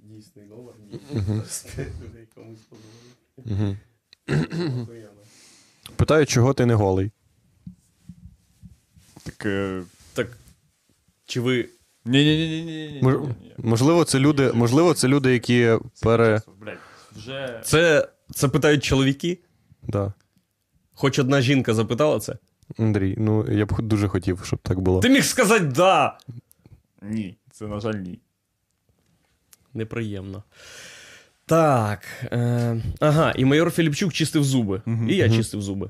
[0.03, 0.73] дійсний номер.
[2.03, 2.59] людей комусь
[3.37, 3.75] Угу.
[5.95, 7.11] Питаю, чого ти не голий?
[9.23, 9.45] Так.
[9.45, 10.27] е, Так.
[11.25, 11.69] Чи ви.
[12.05, 12.99] Ні-ні-ні-ні-ні.
[13.03, 16.41] Мож- Можливо, це люди, можливо, це люди, які пере.
[17.15, 17.61] Вже.
[17.65, 19.39] Це, це питають чоловіки?
[19.83, 20.13] Да.
[20.93, 22.37] Хоч одна жінка запитала це?
[22.79, 24.99] Андрій, ну я б дуже хотів, щоб так було.
[24.99, 26.17] Ти міг сказати да.
[27.01, 28.19] Ні, це, на жаль, ні.
[29.73, 30.43] Неприємно.
[31.45, 32.01] Так.
[32.31, 34.81] Е, ага, і майор Філіпчук чистив зуби.
[35.09, 35.89] І я чистив зуби.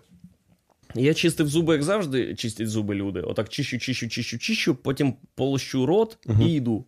[0.96, 3.20] Я чистив зуби, як завжди, чистять зуби люди.
[3.22, 6.86] Отак чищу, чищу, чищу, чищу, потім полощу рот і йду.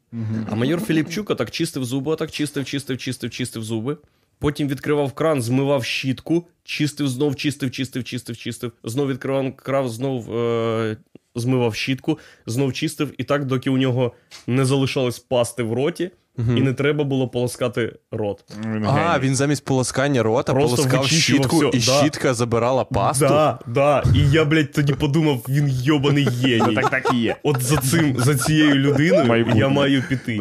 [0.50, 3.98] А майор Філіпчук отак чистив зуби, отак чистив, чистив, чистив, чистив зуби.
[4.40, 8.72] Потім відкривав кран, змивав щітку, чистив, знов чистив, чистив, чистив, чистив.
[8.84, 10.98] Знов відкривав кран, знов е-
[11.40, 14.12] змивав щітку, знов чистив, і так, доки у нього
[14.48, 18.44] не залишалось пасти в роті, і не треба було полоскати рот.
[18.64, 19.28] А, геній.
[19.28, 21.80] він замість полоскання рота Просто полоскав щітку, всьо, і да.
[21.80, 23.26] щітка забирала пасту.
[23.28, 24.04] Да, да.
[24.16, 26.76] І я, блядь, тоді подумав, він йобаний геній.
[26.76, 27.36] Так так і є.
[27.44, 30.40] От за цим, за цією людиною я маю піти.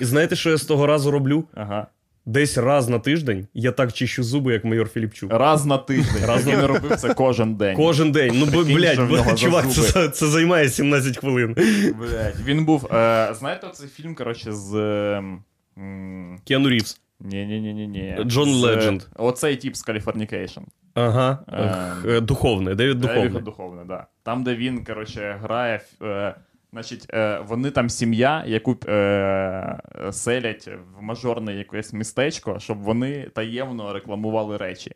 [0.00, 1.44] І знаєте, що я з того разу роблю?
[1.54, 1.86] Ага.
[2.30, 5.32] Десь раз на тиждень я так чищу зуби, як майор Філіпчук.
[5.32, 6.24] Раз на тиждень.
[6.26, 7.76] Раз Він на- робив це кожен день.
[7.76, 8.32] Кожен день.
[8.34, 11.54] Ну, бо, блядь, за чувак, це, це займає 17 хвилин.
[11.98, 12.86] Блять, він був.
[12.94, 14.74] Е, знаєте, цей фільм, коротше, з.
[15.18, 15.42] ем,
[15.78, 17.00] м, Кіану Рівз.
[17.20, 18.16] Ні-ні-ні-ні.
[18.24, 19.02] Джон Ледженд.
[19.16, 20.62] Оцей тип з Californication.
[20.94, 21.38] Ага.
[21.52, 22.10] Ем.
[22.10, 23.22] Е, Духовний, Девід Духовне.
[23.22, 23.42] Духовний.
[23.42, 24.06] Духовне, да.
[24.22, 25.80] Там, де він, коротше, грає.
[26.02, 26.34] Е,
[26.72, 29.80] значить, е, вони там сім'я, яку е,
[30.12, 34.92] селять в мажорне якесь містечко, щоб вони таємно рекламували речі.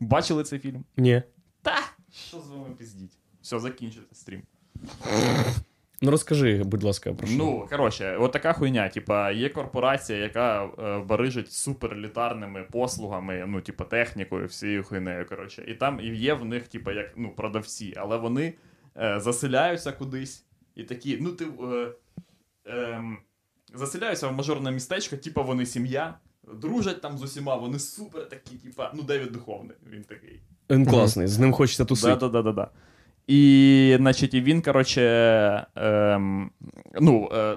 [0.00, 0.84] Бачили цей фільм?
[0.96, 1.22] Ні.
[1.62, 1.76] Та!
[2.12, 3.18] Що з вами пиздіть?
[3.42, 4.42] Все, закінчуйте стрім.
[6.02, 7.32] Ну розкажи, будь ласка, прошу.
[7.36, 8.88] Ну, коротше, от така хуйня.
[8.88, 15.26] Типа, є корпорація, яка е, барижить суперлітарними послугами, ну, типа, технікою, всією хуйнею.
[15.26, 15.64] Коротше.
[15.68, 18.54] І там і є в них, типа, як ну, продавці, але вони
[18.96, 20.45] е, заселяються кудись
[20.76, 21.44] і такі, ну, ти.
[21.44, 21.92] Е,
[22.66, 23.02] е,
[23.74, 26.14] заселяються в мажорне містечко, типа вони сім'я,
[26.54, 30.40] дружать там з усіма, вони супер такі, типа, ну, Девід Духовний, він такий.
[30.70, 32.14] Він класний, з ним хочеться тусити.
[32.14, 32.70] Да, да, да, да, да.
[33.26, 35.02] І, значить, і він, коротше,
[35.74, 36.50] ем,
[37.00, 37.56] ну, е,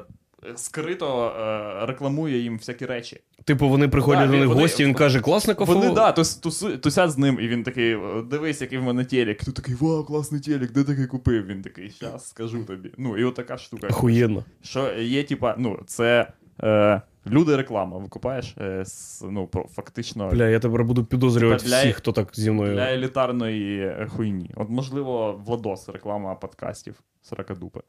[0.56, 3.20] скрито е, рекламує їм всякі речі.
[3.44, 5.74] Типу, вони приходять Да, до них вони- гості, він каже, класне кафе.
[5.74, 7.98] Вони, да, тус, тусу- тусять з ним, і він такий:
[8.30, 9.44] дивись, який в мене телек.
[9.44, 11.46] Ти такий, вау, класний телек, де такий купив?
[11.46, 12.92] Він такий, щас скажу тобі.
[12.98, 13.88] Ну, і отака штука.
[13.88, 14.44] Охуєнно.
[14.62, 16.28] Що є, типа, ну, це
[16.64, 18.56] е, люди реклама, викупаєш?
[18.58, 18.84] Е,
[19.30, 20.30] ну, про, фактично.
[20.30, 22.74] Бля, я тепер буду підозрювати для- всіх, хто так зі мною.
[22.74, 24.52] Для елітарної хуйні.
[24.56, 27.80] От, можливо, Владос, реклама подкастів Сорокадупи.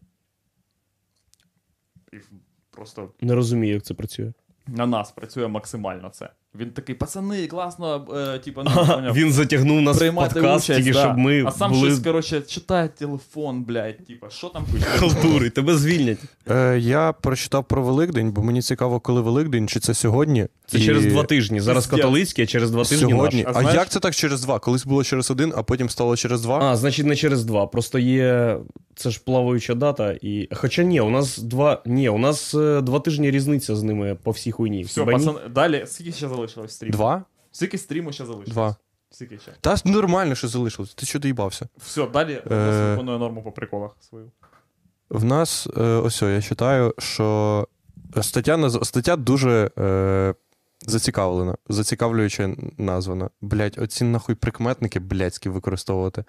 [2.71, 4.33] Просто Не розумію, як це працює.
[4.67, 6.31] на нас працює максимально це.
[6.55, 10.79] Він такий, пацани, класно, е, типу, ну, поняв, він затягнув нас в приймати подкаст, участь,
[10.79, 11.05] тільки да.
[11.05, 14.85] щоб ми А сам були щось, коротше, читає телефон, блядь, типа, що там пише?
[14.99, 16.19] халтури, тебе звільнять.
[16.51, 20.47] Е, я прочитав про Великдень, бо мені цікаво, коли Великдень, чи це сьогодні.
[20.67, 21.61] Це І через два тижні.
[21.61, 22.05] Зараз Пиздец.
[22.05, 23.43] католицький, а через два тижні Сьогодні.
[23.43, 23.53] наш.
[23.57, 24.59] А, А знаєш- як це так через два?
[24.59, 26.59] Колись було через один, а потім стало через два?
[26.59, 27.67] А, значить, не через два.
[27.67, 28.57] Просто є.
[28.95, 30.13] Це ж плаваюча дата.
[30.23, 30.49] І...
[30.53, 31.83] Хоча ні, у нас два.
[31.87, 34.83] Ні, у нас е, два тижні різниця з ними по всій хуйні.
[34.83, 35.27] Все, Хіба ні?
[35.27, 36.93] пацани, далі, скільки ще залишилось стріму?
[36.93, 37.25] Два?
[37.53, 38.51] Скільки стріму ще залишилось?
[38.51, 38.77] Два.
[39.11, 39.53] Скільки ще?
[39.61, 40.95] Та нормально, що залишилось.
[40.95, 41.69] Ти що доїбався?
[41.77, 42.55] Все, далі Е.
[42.55, 43.03] е...
[43.03, 44.31] норму по приколах свою.
[45.11, 47.69] В нас, е, ось я читаю, що
[48.23, 50.35] стаття, наз- стаття дуже е,
[50.81, 53.31] зацікавлена, зацікавлююче названа.
[53.41, 56.25] Блять, оці нахуй прикметники блядські використовувати.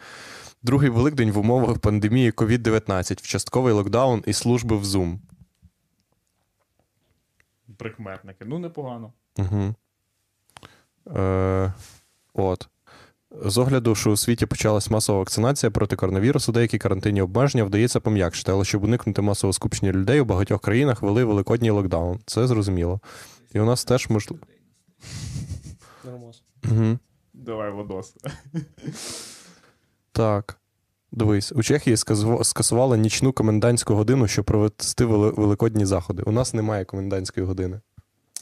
[0.64, 5.18] Другий Великдень в умовах пандемії COVID-19, вчастковий локдаун і служби в Zoom.
[7.78, 8.46] Прикметники.
[8.46, 9.14] Ну, непогано.
[9.38, 9.76] Угу.
[11.08, 11.74] Е,
[12.34, 12.68] от.
[13.46, 18.52] З огляду, що у світі почалась масова вакцинація проти коронавірусу, деякі карантинні обмеження вдається пом'якшити,
[18.52, 22.20] але щоб уникнути масового скупчення людей, у багатьох країнах вели великодній локдаун.
[22.26, 23.00] Це зрозуміло.
[23.54, 24.44] І у нас теж можливо.
[26.72, 26.98] Угу.
[27.34, 28.16] Давай водос.
[30.14, 30.58] Так.
[31.12, 31.98] Дивись, у Чехії
[32.44, 36.24] скасували нічну комендантську годину, щоб провести великодні заходи.
[36.24, 37.80] У нас немає комендантської години.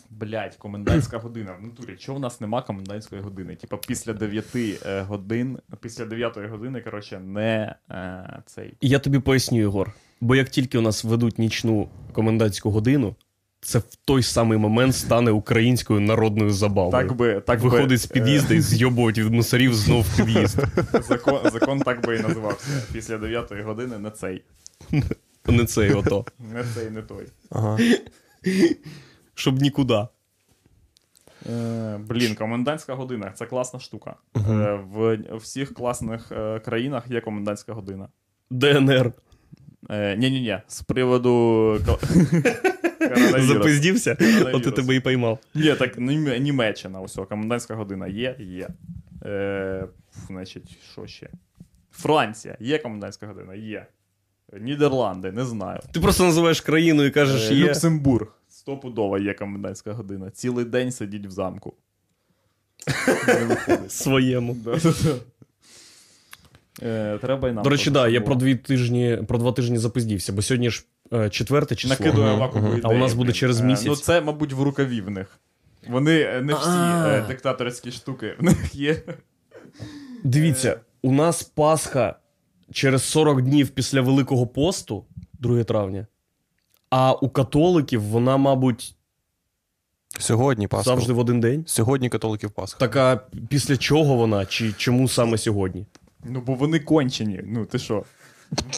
[0.10, 1.56] Блять, комендантська година.
[1.62, 3.56] В натурі, чого в нас нема комендантської години?
[3.56, 8.74] Типа після 9 е, годин, після 9 години, коротше, не е, цей.
[8.82, 9.94] Я тобі поясню, Ігор.
[10.22, 13.16] Бо як тільки у нас ведуть нічну комендантську годину,
[13.62, 16.92] це в той самий момент стане українською народною забавою.
[17.08, 20.60] Так би, так Виходить з би, під'їзду і зйобують від мусорів знов під'їзд.
[20.60, 22.68] е, закон, закон так би і називався.
[22.94, 24.44] Після 9 години не цей.
[25.46, 26.26] Не цей ото.
[26.54, 27.26] Не цей, не той.
[27.50, 27.78] Ага.
[29.40, 30.08] Щоб нікуди.
[31.50, 34.16] Е, блін, комендантська година це класна штука.
[34.36, 38.08] Е, в всіх класних е, країнах є комендантська година.
[38.50, 39.12] ДНР.
[39.90, 41.80] Е, ні-ні-ні, з приводу.
[43.40, 44.18] Запиздівся,
[44.54, 45.40] от я тебе і поймав.
[45.56, 48.68] Ні, так Німеччина, усе, комендантська година є, є.
[49.26, 49.88] Е,
[50.28, 51.30] значить, що ще?
[51.92, 53.86] Франція, є комендантська година, є.
[54.60, 55.80] Нідерланди, не знаю.
[55.92, 57.68] Ти просто називаєш країну і кажеш, є.
[57.68, 58.39] Люксембург.
[58.60, 60.30] Стопудово є комендантська година.
[60.30, 61.74] Цілий день сидіть в замку.
[63.88, 64.58] Своєму.
[66.82, 67.64] Е, Треба і нам.
[67.64, 71.30] До речі, да, я про дві тижні, про два тижні запиздівся, бо сьогодні ж е,
[71.30, 71.96] четверте число.
[72.00, 73.88] Накидує ідеї, А у нас буде через Е, місяць.
[73.88, 75.40] Ну, це, мабуть, в рукаві в них.
[75.90, 79.02] Вони не всі диктаторські штуки в них є.
[80.24, 82.20] Дивіться, у нас Пасха
[82.72, 85.06] через 40 днів після Великого посту,
[85.40, 86.08] 2 травня.
[86.90, 88.96] А у католиків вона, мабуть,
[90.20, 90.84] Сьогодні Пасха.
[90.92, 91.64] завжди в один день.
[91.68, 92.80] Сьогодні католиків Пасха.
[92.80, 93.20] Так а
[93.50, 94.46] після чого вона?
[94.46, 95.86] Чи чому саме сьогодні?
[96.26, 97.42] Ну, бо вони кончені.
[97.46, 98.04] Ну, ти що?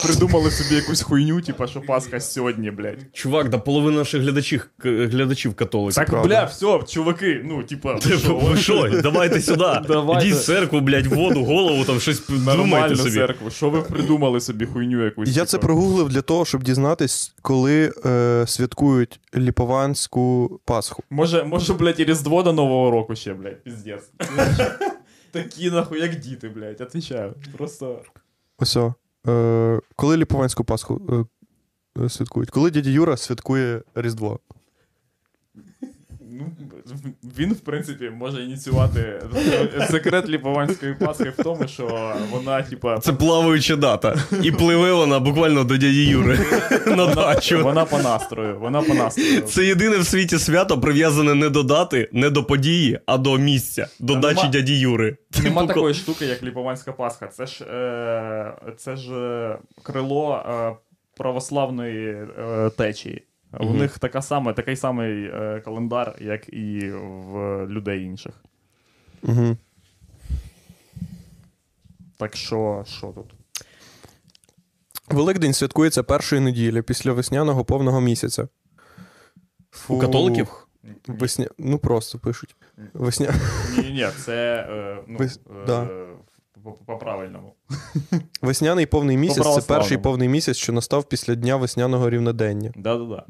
[0.03, 3.05] Придумали собі якусь хуйню, типа, що Пасха сьогодні, блядь.
[3.13, 5.95] Чувак, да половина наших глядачів, глядачів католиків.
[5.95, 6.27] Так, правда.
[6.27, 9.65] бля, все, чуваки, ну, типа, ви що, давайте сюди.
[9.87, 10.27] Давайте.
[10.27, 13.11] Ідіть в церкву, блядь, воду, голову, там щось думайте собі.
[13.11, 13.49] церкву.
[13.49, 15.37] Що ви придумали собі хуйню якусь?
[15.37, 21.03] Я це прогуглив для того, щоб дізнатись, коли е, святкують Ліпованську Пасху.
[21.09, 24.11] Може, може, блядь, і Різдво до Нового року ще, блядь, піздець.
[25.31, 27.33] Такі, нахуй, як діти, блядь, отвечаю.
[27.57, 28.01] Просто.
[28.57, 28.77] Ось.
[29.27, 31.25] Е, коли Ліпованську Пасху е,
[32.03, 32.49] е, святкують?
[32.49, 34.39] Коли дядя Юра святкує Різдво?
[36.41, 39.21] Ну, він, в принципі, може ініціювати
[39.91, 44.15] секрет Ліпованської Пасхи в тому, що вона, типа, Це плаваюча дата.
[44.43, 46.39] І пливе вона буквально до дяді Юри
[46.87, 47.63] на дачу.
[47.63, 49.41] вона по настрою, вона по настрою.
[49.41, 53.87] Це єдине в світі свято прив'язане не до дати, не до події, а до місця,
[53.99, 55.17] до дачі нема- дяді Юри.
[55.43, 57.27] Нема Типу, такої штуки, як Ліпованська Пасха.
[57.27, 60.71] Це ж, е, це ж е, крило е,
[61.17, 62.07] православної
[62.39, 63.23] е, течії.
[63.59, 63.77] У Мгм.
[63.77, 68.33] них така саме, такий самий е, календар, як і в людей інших.
[69.23, 69.57] Угу.
[72.17, 73.33] Так що, що тут?
[75.09, 78.47] Великдень святкується першої неділі після весняного повного місяця.
[79.87, 80.67] У католиків?
[81.07, 81.47] Весня...
[81.57, 82.55] Ну просто пишуть.
[82.93, 83.33] Весня...
[83.77, 85.87] Ні, ні, це е, ну, Вес- е, да.
[86.63, 87.53] По- по-правильному.
[88.41, 92.71] Весняний повний місяць це перший повний місяць, що настав після дня весняного рівнодення.
[92.75, 93.25] Да-да-да.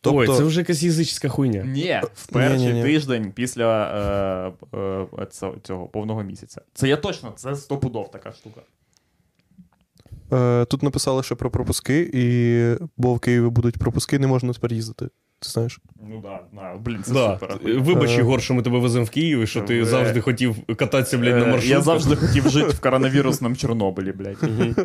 [0.00, 1.62] Тобто, Ой, це вже якась язичська хуйня.
[1.64, 2.82] Ні, в перший Ні-ні-ні.
[2.82, 3.84] тиждень після
[4.72, 4.78] е,
[5.22, 6.60] е, цього, цього повного місяця.
[6.74, 8.60] Це я точно, це стопудов така штука.
[10.32, 14.72] е, тут написали ще про пропуски, і бо в Києві будуть пропуски, не можна тепер
[14.72, 15.08] їздити.
[15.44, 15.80] Ти знаєш.
[16.08, 17.38] Ну да, да, блін, це Да.
[17.40, 17.58] супер.
[17.80, 18.14] Вибач, Е.
[18.20, 19.84] Ігор, що ми тебе веземо в Київ, і що ти Е.
[19.84, 21.70] завжди хотів кататися, блядь, на Е, маршрутках.
[21.70, 24.38] Я завжди хотів жити в коронавірусному Чорнобилі, блядь.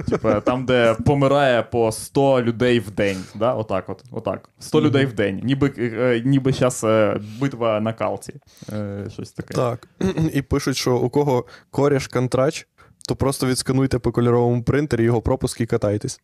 [0.05, 3.17] Типа там, де помирає по 100 людей в день.
[3.35, 3.53] Да?
[3.53, 4.03] Отак от.
[4.11, 4.49] Отак.
[4.59, 5.41] 100 людей в день.
[5.43, 6.85] Ніби, ніби зараз
[7.41, 8.33] битва на калці.
[9.13, 9.53] Щось таке.
[9.53, 9.87] Так.
[10.33, 12.67] І пишуть, що у кого коріш контрач,
[13.07, 16.21] то просто відскануйте по кольоровому принтері його пропуск і катайтесь.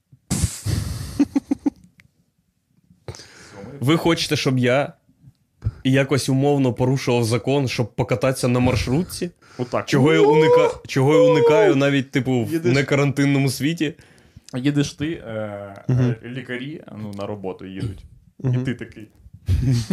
[3.80, 4.94] Ви хочете, щоб я
[5.84, 9.32] якось умовно порушував закон, щоб покататися на маршрутці?
[9.58, 9.86] Отак.
[9.86, 10.70] Чого я, уника...
[10.88, 13.94] Чого я уникаю навіть, типу, в Їдеш- некарантинному світі?
[14.56, 18.06] Їдеш ти, е, е, лікарі ну, на роботу їдуть.
[18.44, 19.08] І ти такий.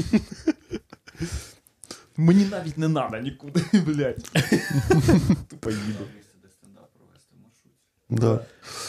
[2.16, 4.30] Мені навіть не треба нікуди, блядь.
[5.48, 6.04] Тупо їду.
[8.10, 8.40] Да.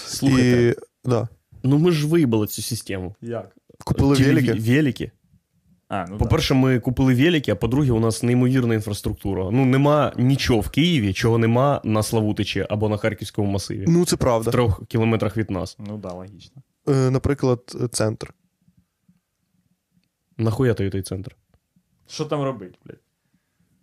[0.05, 1.27] Слухайте, І да.
[1.63, 3.15] ну ми ж виїбали цю систему.
[3.21, 3.55] Як?
[3.85, 4.53] Купили Ті велики.
[4.53, 5.11] велики.
[5.87, 9.49] А, ну По-перше, ми купили велики, а по-друге, у нас неймовірна інфраструктура.
[9.51, 13.85] Ну, нема нічого в Києві, чого нема на Славутичі або на Харківському масиві.
[13.87, 14.49] Ну, це правда.
[14.49, 15.75] В трьох кілометрах від нас.
[15.79, 16.61] Ну да, логічно.
[16.87, 17.59] Е, Наприклад,
[17.91, 18.33] центр.
[20.37, 21.35] Нахуя той той центр?
[22.07, 22.99] Що там робить, блядь?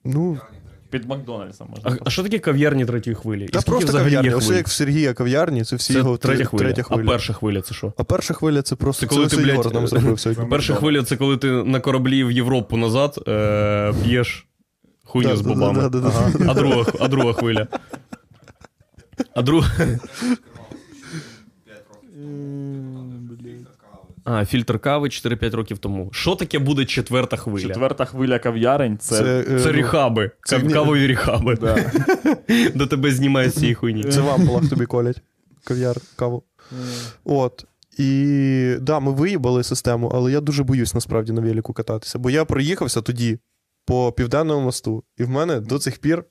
[0.05, 0.38] Ну,
[0.91, 1.91] Під Макдональдсом можна.
[1.91, 3.49] А, а що таке кав'ярні третьої хвилі?
[3.49, 4.34] Та просто кав'ярні.
[4.34, 6.64] Все як в Сергія кав'ярні, це всі Це його третя тре- хвиля.
[6.64, 7.03] третя хвиля.
[7.05, 7.93] А перша хвиля це що?
[7.97, 10.45] А перша хвиля це просто Це коли це ти, блядь, нам зробив сьогодні.
[10.51, 14.47] Перша хвиля це коли ти на кораблі в Європу назад е, п'єш
[15.05, 15.91] хуйню з бобами.
[17.01, 17.66] а друга хвиля.
[19.34, 19.68] А друга.
[24.33, 26.09] А, фільтр кави 4-5 років тому.
[26.12, 27.66] Що таке буде четверта хвиля?
[27.68, 29.18] Четверта хвиля кав'ярень це.
[29.18, 30.31] Це, е, Це ну, ріхаби.
[30.45, 31.57] це Кав- ні- Кавові ріхаби.
[31.61, 31.93] Да.
[32.74, 34.05] До тебе знімають з цієї хуйні.
[34.05, 35.22] Це в ампулах тобі колять.
[35.64, 36.43] Кав'яр, каву.
[37.24, 37.64] От.
[37.99, 42.18] І да, ми виїбали систему, але я дуже боюсь насправді на велику кататися.
[42.18, 43.39] Бо я проїхався тоді
[43.87, 46.24] по південному мосту, і в мене до цих пір.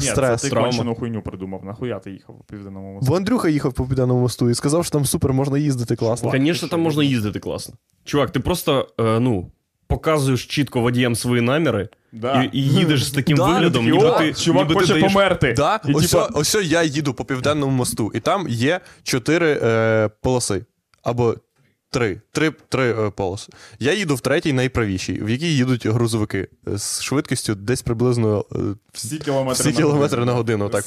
[0.00, 1.64] Ні, Стрес, це ти кончену хуйню придумав.
[1.64, 3.10] Нахуя ти їхав по південному мосту?
[3.10, 6.30] Бо Андрюха їхав по південному мосту і сказав, що там супер можна їздити класно.
[6.30, 7.74] Звісно, там можна їздити класно.
[8.04, 9.50] Чувак, ти просто е, ну,
[9.86, 12.42] показуєш чітко водіям свої наміри Да.
[12.42, 15.12] і, і їдеш з таким Да, виглядом, ніби «О, ти, чувак ніби ти даєш...
[15.12, 15.52] померти.
[15.56, 20.10] Да, І, ось, типа, ось я їду по південному мосту, і там є чотири е,
[20.20, 20.64] полоси.
[21.02, 21.34] Або
[21.90, 22.20] три.
[22.32, 23.52] Три, три е, полоси.
[23.78, 28.58] Я їду в третій найправішій, в якій їдуть грузовики з швидкістю десь приблизно е,
[28.92, 30.68] всі кілометри, всі кілометри на годину.
[30.68, 30.84] Так,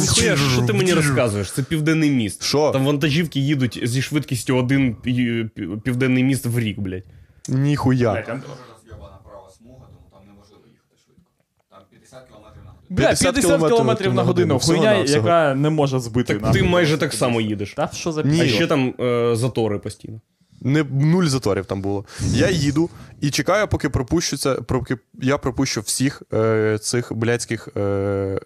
[0.00, 1.52] Ніхуя, що ти мені розказуєш?
[1.52, 2.42] Це південний міст.
[2.42, 2.70] Що?
[2.70, 7.04] Там вантажівки їдуть зі швидкістю один пі- пі- південний міст в рік, блядь.
[7.48, 8.12] Ніхуя.
[8.12, 11.30] Блядь, Ан- Дуже розйобана права смуга, тому там неможливо їхати швидко.
[11.70, 12.34] Там 50 км
[12.64, 12.72] на годину.
[12.92, 14.58] Бля, 50 кілометрів кілометрів на годину.
[14.58, 16.34] Хуйня, яка не може збити.
[16.34, 17.74] Так ти майже так само їдеш.
[17.74, 18.40] Та що за Ні.
[18.40, 20.20] А ще там е, затори постійно.
[20.60, 22.04] Не, нуль заторів там було.
[22.20, 22.90] Я їду
[23.20, 28.40] і чекаю, поки пропущуться, поки я пропущу всіх е, цих блядських, е,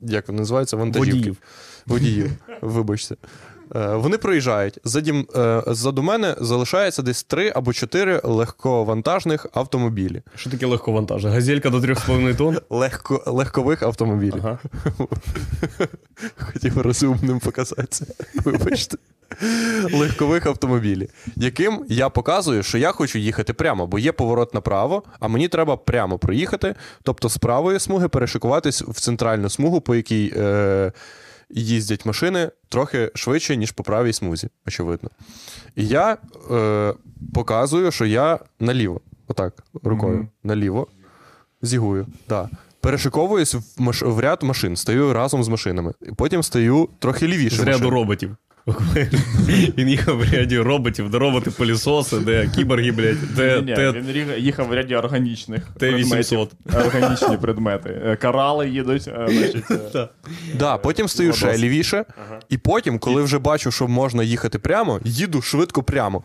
[0.00, 1.16] як вони називаються, вантажівки.
[1.16, 1.36] Водіїв.
[1.86, 2.30] Водіїв,
[2.62, 3.16] вибачте.
[3.76, 4.78] Е, вони проїжджають.
[4.84, 10.22] Заді, е, ззаду мене залишається десь три або чотири легковантажних автомобілі.
[10.34, 11.30] Що таке легковантажа?
[11.30, 12.58] Газелька до 3,5 тонн?
[12.70, 14.42] Легко, легкових автомобілів.
[14.44, 14.58] Ага.
[16.38, 18.06] Хотів розумним показатися.
[18.44, 18.96] Вибачте.
[19.92, 25.28] Легкових автомобілів, яким я показую, що я хочу їхати прямо, бо є поворот направо, а
[25.28, 30.92] мені треба прямо проїхати, тобто з правої смуги перешикуватись в центральну смугу, по якій е,
[31.50, 35.10] їздять машини трохи швидше, ніж по правій смузі, очевидно.
[35.76, 36.16] І я
[36.50, 36.94] е,
[37.34, 40.28] показую, що я наліво, отак, рукою, Мгм.
[40.44, 40.86] наліво,
[41.62, 42.06] зігую.
[42.28, 42.48] Да.
[42.88, 44.02] Перешиковуюсь в, маш...
[44.02, 45.92] в ряд машин, стою разом з машинами.
[46.02, 47.56] І потім стою трохи лівіше.
[47.56, 47.90] З ряду машин.
[47.90, 48.36] роботів.
[49.78, 54.26] Він їхав в ряді роботів, де роботи пилісоси, де кіборги, блядь, де, Ні, де він
[54.38, 56.08] їхав в ряді органічних Т-800.
[56.08, 56.48] предметів.
[56.86, 57.90] Органічні предмети.
[58.04, 59.94] Е, Корали їдуть, е, значить.
[59.94, 60.08] е,
[60.58, 62.04] Да, потім стою ще лівіше,
[62.48, 66.22] і потім, коли вже бачу, що можна їхати прямо, їду швидко прямо.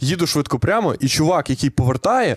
[0.00, 2.36] Їду швидко прямо, і чувак, який повертає,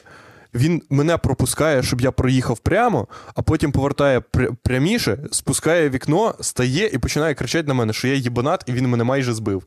[0.55, 6.87] він мене пропускає, щоб я проїхав прямо, а потім повертає пр- пряміше, спускає вікно, стає
[6.87, 9.63] і починає кричати на мене, що я їбанат, і він мене майже збив.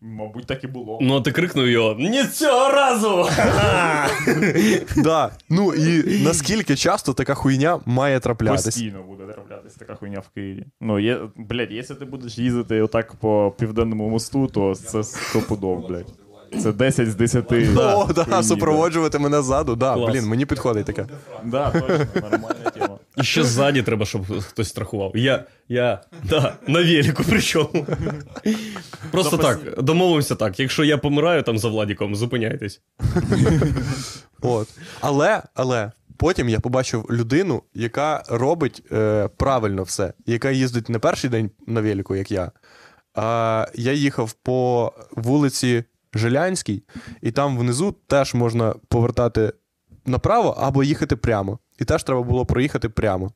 [0.00, 0.98] Мабуть, так і було.
[1.02, 3.28] Ну, а ти крикнув його: Ні цього разу!
[4.96, 5.30] Да.
[5.48, 8.64] Ну і наскільки часто така хуйня має траплятись?
[8.64, 10.66] Постійно буде траплятися така хуйня в Києві.
[10.80, 16.23] Ну, є, блядь, якщо ти будеш їздити отак по південному мосту, то це стопудов, блядь.
[16.62, 17.52] Це 10 з 10.
[17.76, 19.76] О, да, супроводжувати мене ззаду.
[19.76, 20.12] Да, Клас.
[20.12, 21.06] блін, мені підходить таке.
[21.44, 22.98] Да, точно, нормальна тема.
[23.16, 25.16] І ще ззаді треба, щоб хтось страхував.
[25.16, 27.86] Я, я, да, на велику причому.
[29.10, 30.60] Просто так, домовимося так.
[30.60, 32.80] Якщо я помираю там за Владіком, зупиняйтесь.
[34.40, 34.68] От.
[35.00, 41.30] Але, але потім я побачив людину, яка робить е, правильно все, яка їздить не перший
[41.30, 42.50] день на велику, як я.
[43.14, 45.84] А я їхав по вулиці
[46.18, 46.82] Жилянській,
[47.22, 49.52] і там внизу теж можна повертати
[50.06, 51.58] направо або їхати прямо.
[51.78, 53.30] І теж треба було проїхати прямо.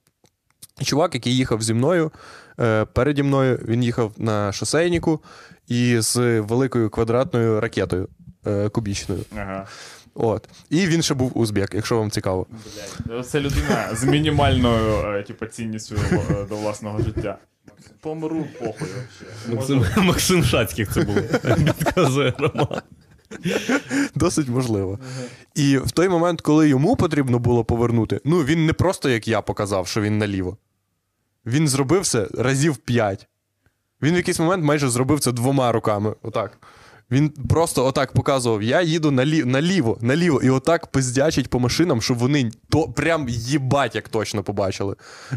[0.81, 2.13] І чувак, який їхав зі мною,
[2.61, 5.21] е, переді мною, він їхав на шосейнику
[5.67, 8.09] і з великою квадратною ракетою
[8.47, 9.25] е, кубічною.
[9.37, 9.67] Ага.
[10.15, 10.49] От.
[10.71, 12.47] І він ще був узбек, якщо вам цікаво.
[13.07, 13.27] Блядь.
[13.27, 15.97] Це людина з мінімальною е, типу, цінністю
[16.49, 17.39] до власного життя.
[18.01, 19.55] Помру похуй вообще.
[19.55, 21.21] Максим, Максим Шацьких це було.
[21.57, 22.83] Підказує Роман.
[24.15, 24.99] Досить можливо.
[25.55, 29.43] І в той момент, коли йому потрібно було повернути, ну він не просто як я
[29.43, 30.57] показав, що він наліво.
[31.47, 33.27] Він зробив це разів п'ять.
[34.03, 36.15] Він в якийсь момент майже зробив це двома руками.
[36.23, 36.59] Отак.
[37.11, 39.45] Він просто отак показував: я їду налі...
[39.45, 44.97] наліво, наліво, і отак пиздячить по машинам, щоб вони то прям їбать, як точно побачили.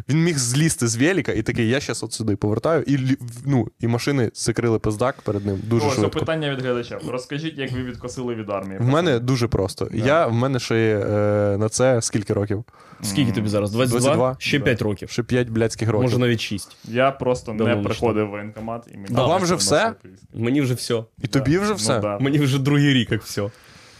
[0.09, 3.87] Він міг злізти з велика і такий, я щас от сюди повертаю, і, ну, і
[3.87, 6.19] машини закрили пиздак перед ним дуже О, швидко.
[6.19, 6.99] питання від глядача.
[7.07, 8.79] Розкажіть, як ви відкосили від армії.
[8.79, 9.89] В мене дуже просто.
[9.93, 12.63] Я, в мене ще є е, на це скільки років?
[13.01, 13.71] Скільки тобі зараз?
[13.71, 13.99] 22?
[13.99, 14.35] 22?
[14.39, 14.65] Ще Да.
[14.65, 15.09] 5 років.
[15.09, 16.03] Ще 5 блядських років.
[16.03, 16.77] Може навіть 6.
[16.85, 19.15] Я просто Давно не приходив в воєнкомат і мені.
[19.15, 19.93] А вам же не все?
[20.33, 21.03] Мені вже все.
[21.23, 21.99] І тобі вже Ну, все?
[21.99, 22.19] да.
[22.19, 23.49] Мені вже другий рік, як все.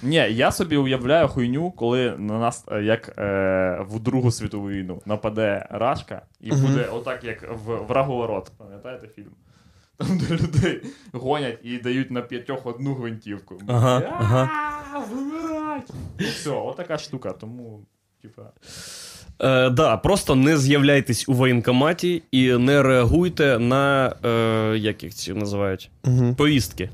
[0.04, 5.02] Ні, я собі уявляю хуйню, коли на нас, е, як е, в Другу світову війну,
[5.06, 8.52] нападе Рашка, і буде отак, як в Враговорот.
[8.58, 9.32] Пам'ятаєте фільм?
[9.98, 10.82] Там, де людей
[11.14, 13.62] гонять і дають на п'ятьох одну гвинтівку.
[13.68, 14.50] Ага, ага.
[15.12, 15.90] Вмирать!
[16.20, 17.32] І все, отака штука.
[17.32, 17.86] Тому,
[18.22, 18.42] типа.
[19.40, 25.34] Е, да, просто не з'являйтесь у воєнкоматі і не реагуйте на е, як їх ці
[25.34, 25.92] називають?
[26.04, 26.36] Мгм.
[26.36, 26.90] Повістки.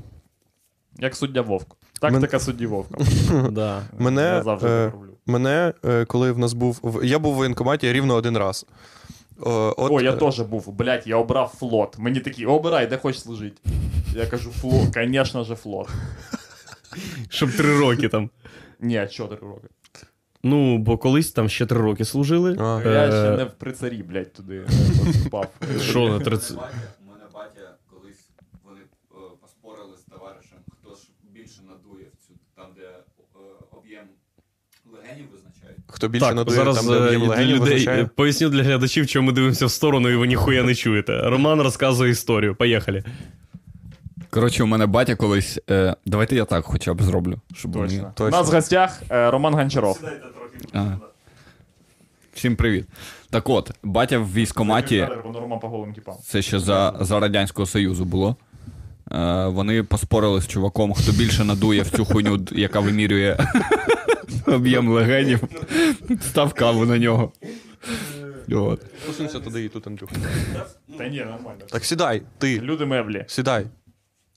[0.98, 1.76] Як суддя Вовк.
[2.00, 2.98] Тактика судді Вовка.
[3.50, 3.82] Да.
[3.98, 5.08] Мене, Я завжди е, роблю.
[5.26, 7.00] Мене, е, коли в нас був.
[7.04, 8.66] Я був в воєнкоматі рівно один раз.
[9.40, 10.72] О, от, О, я е, теж був.
[10.72, 11.98] Блять, я обрав флот.
[11.98, 13.56] Мені такі, обирай, де хочеш служити.
[14.14, 15.88] Я кажу, флот, звісно же, флот.
[17.28, 18.30] Щоб три роки там.
[18.80, 19.68] Ні, 4 роки.
[20.48, 22.56] Ну, бо колись там ще три роки служили.
[22.60, 22.80] А.
[22.86, 24.66] Е, Я ще не в прицарі, блядь, туди е,
[25.04, 25.46] поступав.
[25.80, 26.50] Що на 30?
[26.50, 26.54] У
[27.10, 28.28] мене батя колись
[28.64, 31.00] вони е, поспорили з товаришем, хто ж
[31.34, 33.38] більше надує в цю там, де е,
[33.70, 34.04] об'єм
[34.92, 35.78] легенів визначають.
[35.86, 38.02] Хто більше Так, надує, зараз там, де е, об'єм легенів визначає.
[38.02, 41.20] е, поясню для глядачів, чому ми дивимося в сторону, і ви ніхуя не чуєте.
[41.22, 42.54] Роман розказує історію.
[42.54, 43.04] Поїхали.
[44.30, 45.58] Коротше, у мене батя колись.
[45.70, 47.40] Е, давайте я так хоча б зроблю.
[47.54, 47.86] Щоб Точно.
[47.96, 50.00] мені- У нас в гостях е, Роман Гончаров.
[50.72, 50.96] А.
[52.34, 52.86] Всім привіт.
[53.30, 55.08] Так от, батя в військкоматі,
[56.24, 58.36] це ще за, за Радянського Союзу було.
[59.12, 63.36] Е, вони поспорили з чуваком, хто більше надує в цю хуйню, яка вимірює
[64.46, 65.40] об'єм легенів,
[66.20, 67.32] став каву на нього.
[68.52, 68.80] От.
[69.06, 70.14] Посунься туди і тут, Андрюха.
[70.98, 71.60] Та ні, нормально.
[71.70, 73.24] Так сідай, ти, Люди меблі.
[73.28, 73.66] сідай.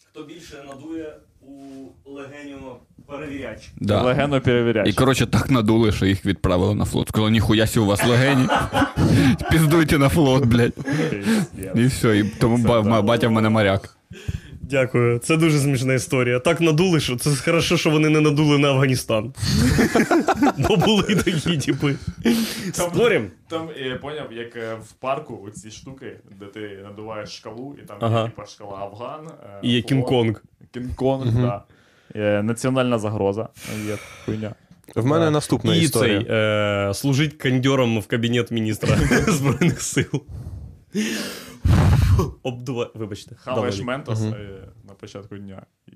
[0.10, 2.76] Хто більше надує у легеню
[3.12, 3.72] перевіряч.
[3.78, 4.01] Да.
[4.01, 4.89] Легенно перевіряй.
[4.89, 7.07] І коротше так надули, що їх відправили на флот.
[7.07, 8.47] Сказали, ніхуя сі у вас легені.
[9.51, 10.74] Піздуйте на флот, блядь.
[11.76, 13.97] І все, і тому ба- батя в мене моряк.
[14.62, 15.20] Дякую.
[15.20, 16.39] Це дуже смішна історія.
[16.39, 19.34] Так надули, що це хорошо, що вони не надули на Афганістан.
[20.57, 21.95] Бо були такі, типи.
[22.74, 23.28] Спорим?
[23.47, 27.97] Там я поняв, як е, в парку оці штуки, де ти надуваєш шкалу, і там
[27.99, 28.20] Ага.
[28.22, 29.28] є типа шкала Афган.
[29.28, 30.36] е, І є флот, Кінг-Конг.
[30.76, 31.66] Кінг-Конг, так.
[32.16, 33.49] Е, Національна загроза.
[33.88, 34.55] Є хуйня.
[34.95, 36.20] В мене наступна І історія.
[36.24, 38.95] цей е, служить кондьором в кабінет міністра
[39.28, 40.24] Збройних сил.
[42.43, 42.91] Обдува...
[42.95, 43.36] Вибачте.
[43.36, 43.97] Хаваєш Давай.
[43.97, 45.62] ментос е, на початку дня.
[45.88, 45.91] І...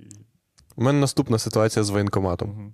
[0.75, 2.49] У мене наступна ситуація з воєнкоматом.
[2.49, 2.73] Мгм.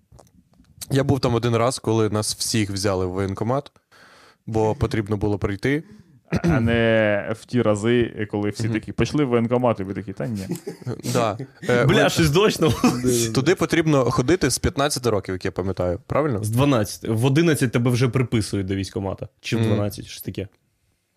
[0.91, 3.71] Я був там один раз, коли нас всіх взяли в воєнкомат,
[4.45, 5.83] бо потрібно було прийти.
[6.43, 10.27] А не в ті рази, коли всі такі пішли в воєнкомат, і ви такі, та
[10.27, 10.47] ні.
[11.13, 11.37] Да.
[11.69, 12.73] Е, Бля, ви- щось точно.
[13.35, 16.43] Туди потрібно ходити з 15 років, як я пам'ятаю, правильно?
[16.43, 17.07] З 12.
[17.09, 19.27] В 11 тебе вже приписують до військкомата.
[19.41, 19.69] Чи в Мгм.
[19.69, 20.47] 12, щось таке.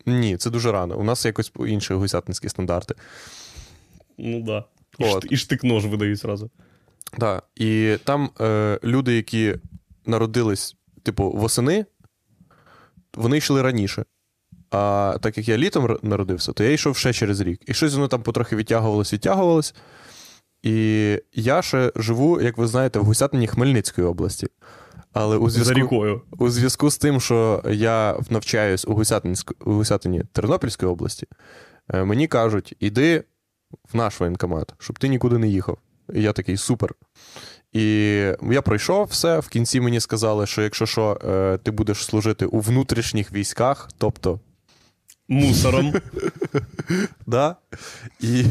[0.07, 0.99] Ні, це дуже рано.
[0.99, 2.95] У нас якось інші гусятницькі стандарти.
[4.19, 4.65] Ну да.
[4.99, 5.25] І, От.
[5.25, 6.51] шт- і штик-нож видають зразу.
[7.19, 7.43] Да.
[7.57, 9.55] І там е, люди, які
[10.07, 11.87] народились, типу, восени,
[13.15, 14.05] вони йшли раніше.
[14.75, 17.61] А так як я літом народився, то я йшов ще через рік.
[17.67, 19.75] І щось воно там потрохи відтягувалось, відтягувалось.
[20.63, 24.47] І я ще живу, як ви знаєте, в Гусятині Хмельницької області.
[25.13, 26.23] Але у за зв'язку, рікою.
[26.39, 29.03] у зв'язку з тим, що я навчаюсь у,
[29.65, 31.27] у Гусятині Тернопільської області,
[31.95, 33.25] е, мені кажуть, іди
[33.93, 35.79] в наш воєнкомат, щоб ти нікуди не їхав.
[36.15, 36.95] І я такий супер.
[37.73, 37.83] І
[38.51, 39.39] я пройшов все.
[39.39, 44.41] В кінці мені сказали, що якщо що, е, ти будеш служити у внутрішніх військах, тобто
[45.29, 45.93] Мусором.
[47.27, 47.57] Да?
[48.21, 48.45] І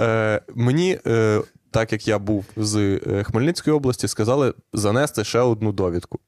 [0.00, 5.72] е, мені, е, так як я був з е, Хмельницької області, сказали занести ще одну
[5.72, 6.18] довідку.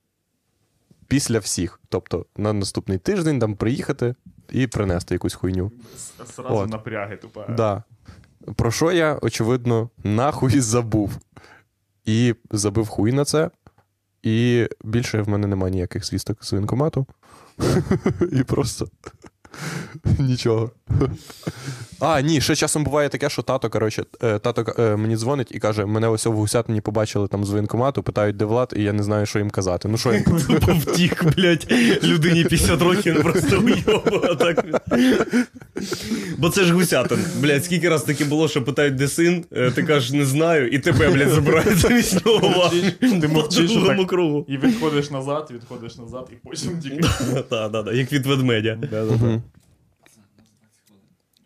[1.09, 1.81] Після всіх.
[1.89, 4.15] Тобто на наступний тиждень там приїхати
[4.51, 5.73] і принести якусь хуйню.
[6.35, 6.71] Сразу От.
[6.71, 7.47] напряги, тупа.
[7.49, 7.83] Да.
[8.57, 11.19] Про що я, очевидно, нахуй забув.
[12.05, 13.51] І забив хуй на це.
[14.23, 17.07] І більше в мене немає ніяких звісток з воєнкомату.
[18.33, 18.89] І просто
[20.19, 20.71] нічого.
[22.01, 25.59] А, ні, ще часом буває таке, що тато, коротше, е, тато е, мені дзвонить і
[25.59, 29.03] каже: мене ось в гусятині побачили там з воєнкомату, питають, де влад, і я не
[29.03, 29.89] знаю, що їм казати.
[29.89, 30.25] Ну що їм
[30.87, 33.63] втік, блядь, людині 50 років, просто
[34.39, 34.65] так.
[36.39, 37.19] Бо це ж гусятин.
[37.41, 40.79] Блядь, скільки раз таке було, що питають, де син, е, ти кажеш, не знаю, і
[40.79, 42.71] тебе, блядь, забирають замість нього.
[43.01, 44.47] Ти мовчиш, другому кругу.
[44.49, 47.09] І відходиш назад, відходиш назад, і потім тільки.
[47.51, 48.79] Так, так, так, як від ведмедя.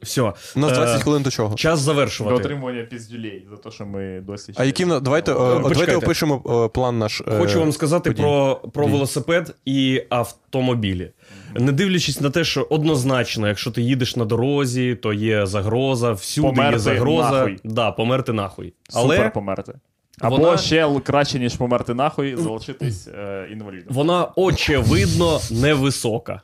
[0.02, 0.22] Все.
[0.56, 1.54] У нас 20 Е, хвилин до чого?
[1.54, 2.36] Час До завершувати.
[2.36, 4.52] отримування піздюлей за те, що ми досі.
[4.56, 5.34] А нас- давайте, е,
[5.68, 7.22] давайте опишемо е, план наш.
[7.38, 8.22] Хочу вам сказати подій.
[8.22, 11.10] про, про велосипед і автомобілі.
[11.54, 16.48] Не дивлячись на те, що однозначно, якщо ти їдеш на дорозі, то є загроза, всюди
[16.48, 17.30] Померти є загроза.
[17.30, 17.56] нахуй.
[17.64, 18.72] Да, померти нахуй.
[18.88, 19.72] Супер померти.
[20.20, 23.86] Або вона- ще краще, ніж померти нахуй, залишитись е, інвалідом.
[23.88, 26.40] вона очевидно невисока.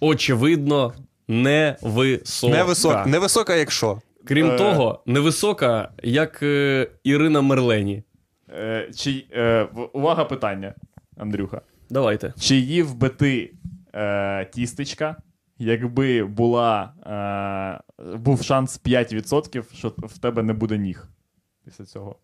[0.00, 0.92] Очевидно,
[1.28, 2.56] невисока.
[2.56, 4.00] Невисока, невисока, як що?
[4.24, 4.56] Крім Е.
[4.58, 8.02] того, невисока, як е, Ірина Мерлені.
[8.50, 9.62] Е, чи, е,
[9.92, 10.74] увага питання,
[11.16, 11.60] Андрюха.
[11.90, 12.34] Давайте.
[12.40, 13.52] Чи їв би ти
[13.94, 15.16] е, тістечка,
[15.58, 16.92] якби була,
[18.00, 21.08] е, був шанс 5%, що в тебе не буде ніг
[21.64, 22.16] після цього?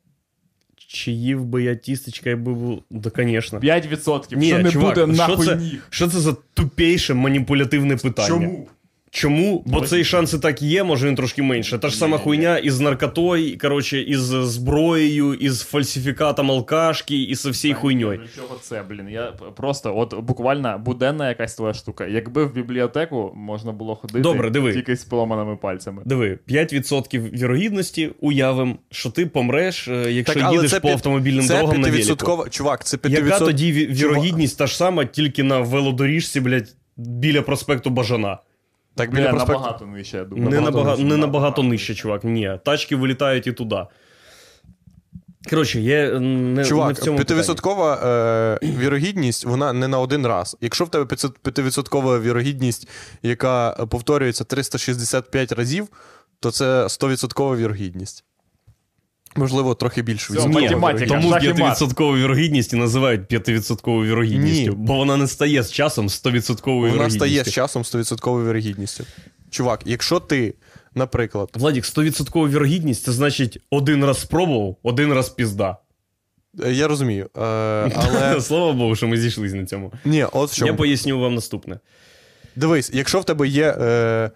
[0.76, 2.82] Чи їв би я тістечка, якби був.
[2.90, 3.58] Да, звісно.
[3.58, 5.86] 5%, Ні, що не чувак, буде що нахуй це- ніг.
[5.90, 8.28] Що це за тупейше маніпулятивне питання?
[8.28, 8.68] Чому?
[9.12, 9.62] Чому?
[9.66, 9.90] Бо Ось.
[9.90, 11.78] цей шанс і так є, може він трошки менше.
[11.78, 17.78] Та ж сама хуйня із наркотою, коротше, із зброєю, із фальсифікатом алкашки, і со всією
[17.80, 18.18] хуйньою.
[18.18, 19.08] До чого це, блін?
[19.08, 22.06] Я просто, от буквально буденна якась твоя штука.
[22.06, 24.72] Якби в бібліотеку можна було ходити Добре, диви.
[24.72, 26.02] тільки з поламаними пальцями.
[26.04, 31.44] Диви, 5% вірогідності уявим, що ти помреш, е, якщо Так, їдеш це по п'ят- автомобільним
[31.46, 32.06] це дорогам на велику.
[32.14, 33.24] 5%, чувак, це 5%.
[33.26, 38.38] Яка тоді ві- вірогідність та ж сама, тільки на велодоріжці, блядь, біля проспекту Бажана?
[38.94, 39.52] Так, Біля Не, проспекту.
[39.60, 40.50] набагато нижче, я думаю.
[40.50, 42.24] Не Набагато набагато, не набагато нижче, чувак.
[42.24, 42.58] Ні.
[42.64, 43.86] Тачки вилітають і туди.
[45.50, 50.26] Коротше, є е, не, не в Чувак, цьому 5% е, вірогідність, вона не на один
[50.26, 50.56] раз.
[50.60, 52.88] Якщо в тебе 500 5% вірогідність,
[53.22, 55.88] яка повторюється 365 разів,
[56.40, 58.24] то це 100% вірогідність.
[59.36, 60.32] Можливо, трохи більше.
[60.32, 61.80] Все, математика, тому шах і мат.
[61.82, 64.76] 5% вірогідність і називають 5% вірогідністю, Ні.
[64.76, 66.96] бо вона не стає з часом 100% вірогідністю.
[66.98, 69.04] Вона стає з часом 100% вірогідністю.
[69.50, 70.54] Чувак, якщо ти,
[70.94, 75.76] наприклад, Владік, 100% вірогідність це значить один раз спробував, один раз пізда.
[76.64, 77.40] е, я розумію, е,
[77.94, 79.92] але Слава Богу, що ми зійшлися на цьому.
[80.04, 80.70] ні, от чому.
[80.70, 81.78] Я поясню вам наступне.
[82.56, 83.76] Дивись, якщо в тебе є.
[83.80, 84.30] Е,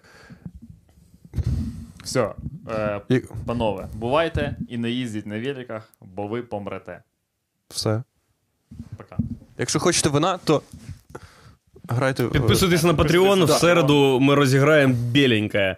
[2.05, 2.31] Все,
[2.69, 7.01] е, і- панове, бувайте і не їздіть на великах, бо ви помрете.
[7.69, 8.03] все.
[8.97, 9.17] Пока.
[9.57, 10.61] Якщо хочете вина, то
[11.89, 12.25] грайте.
[12.25, 15.77] в- Підписуйтесь на Patreon, в середу ми розіграємо біленьке.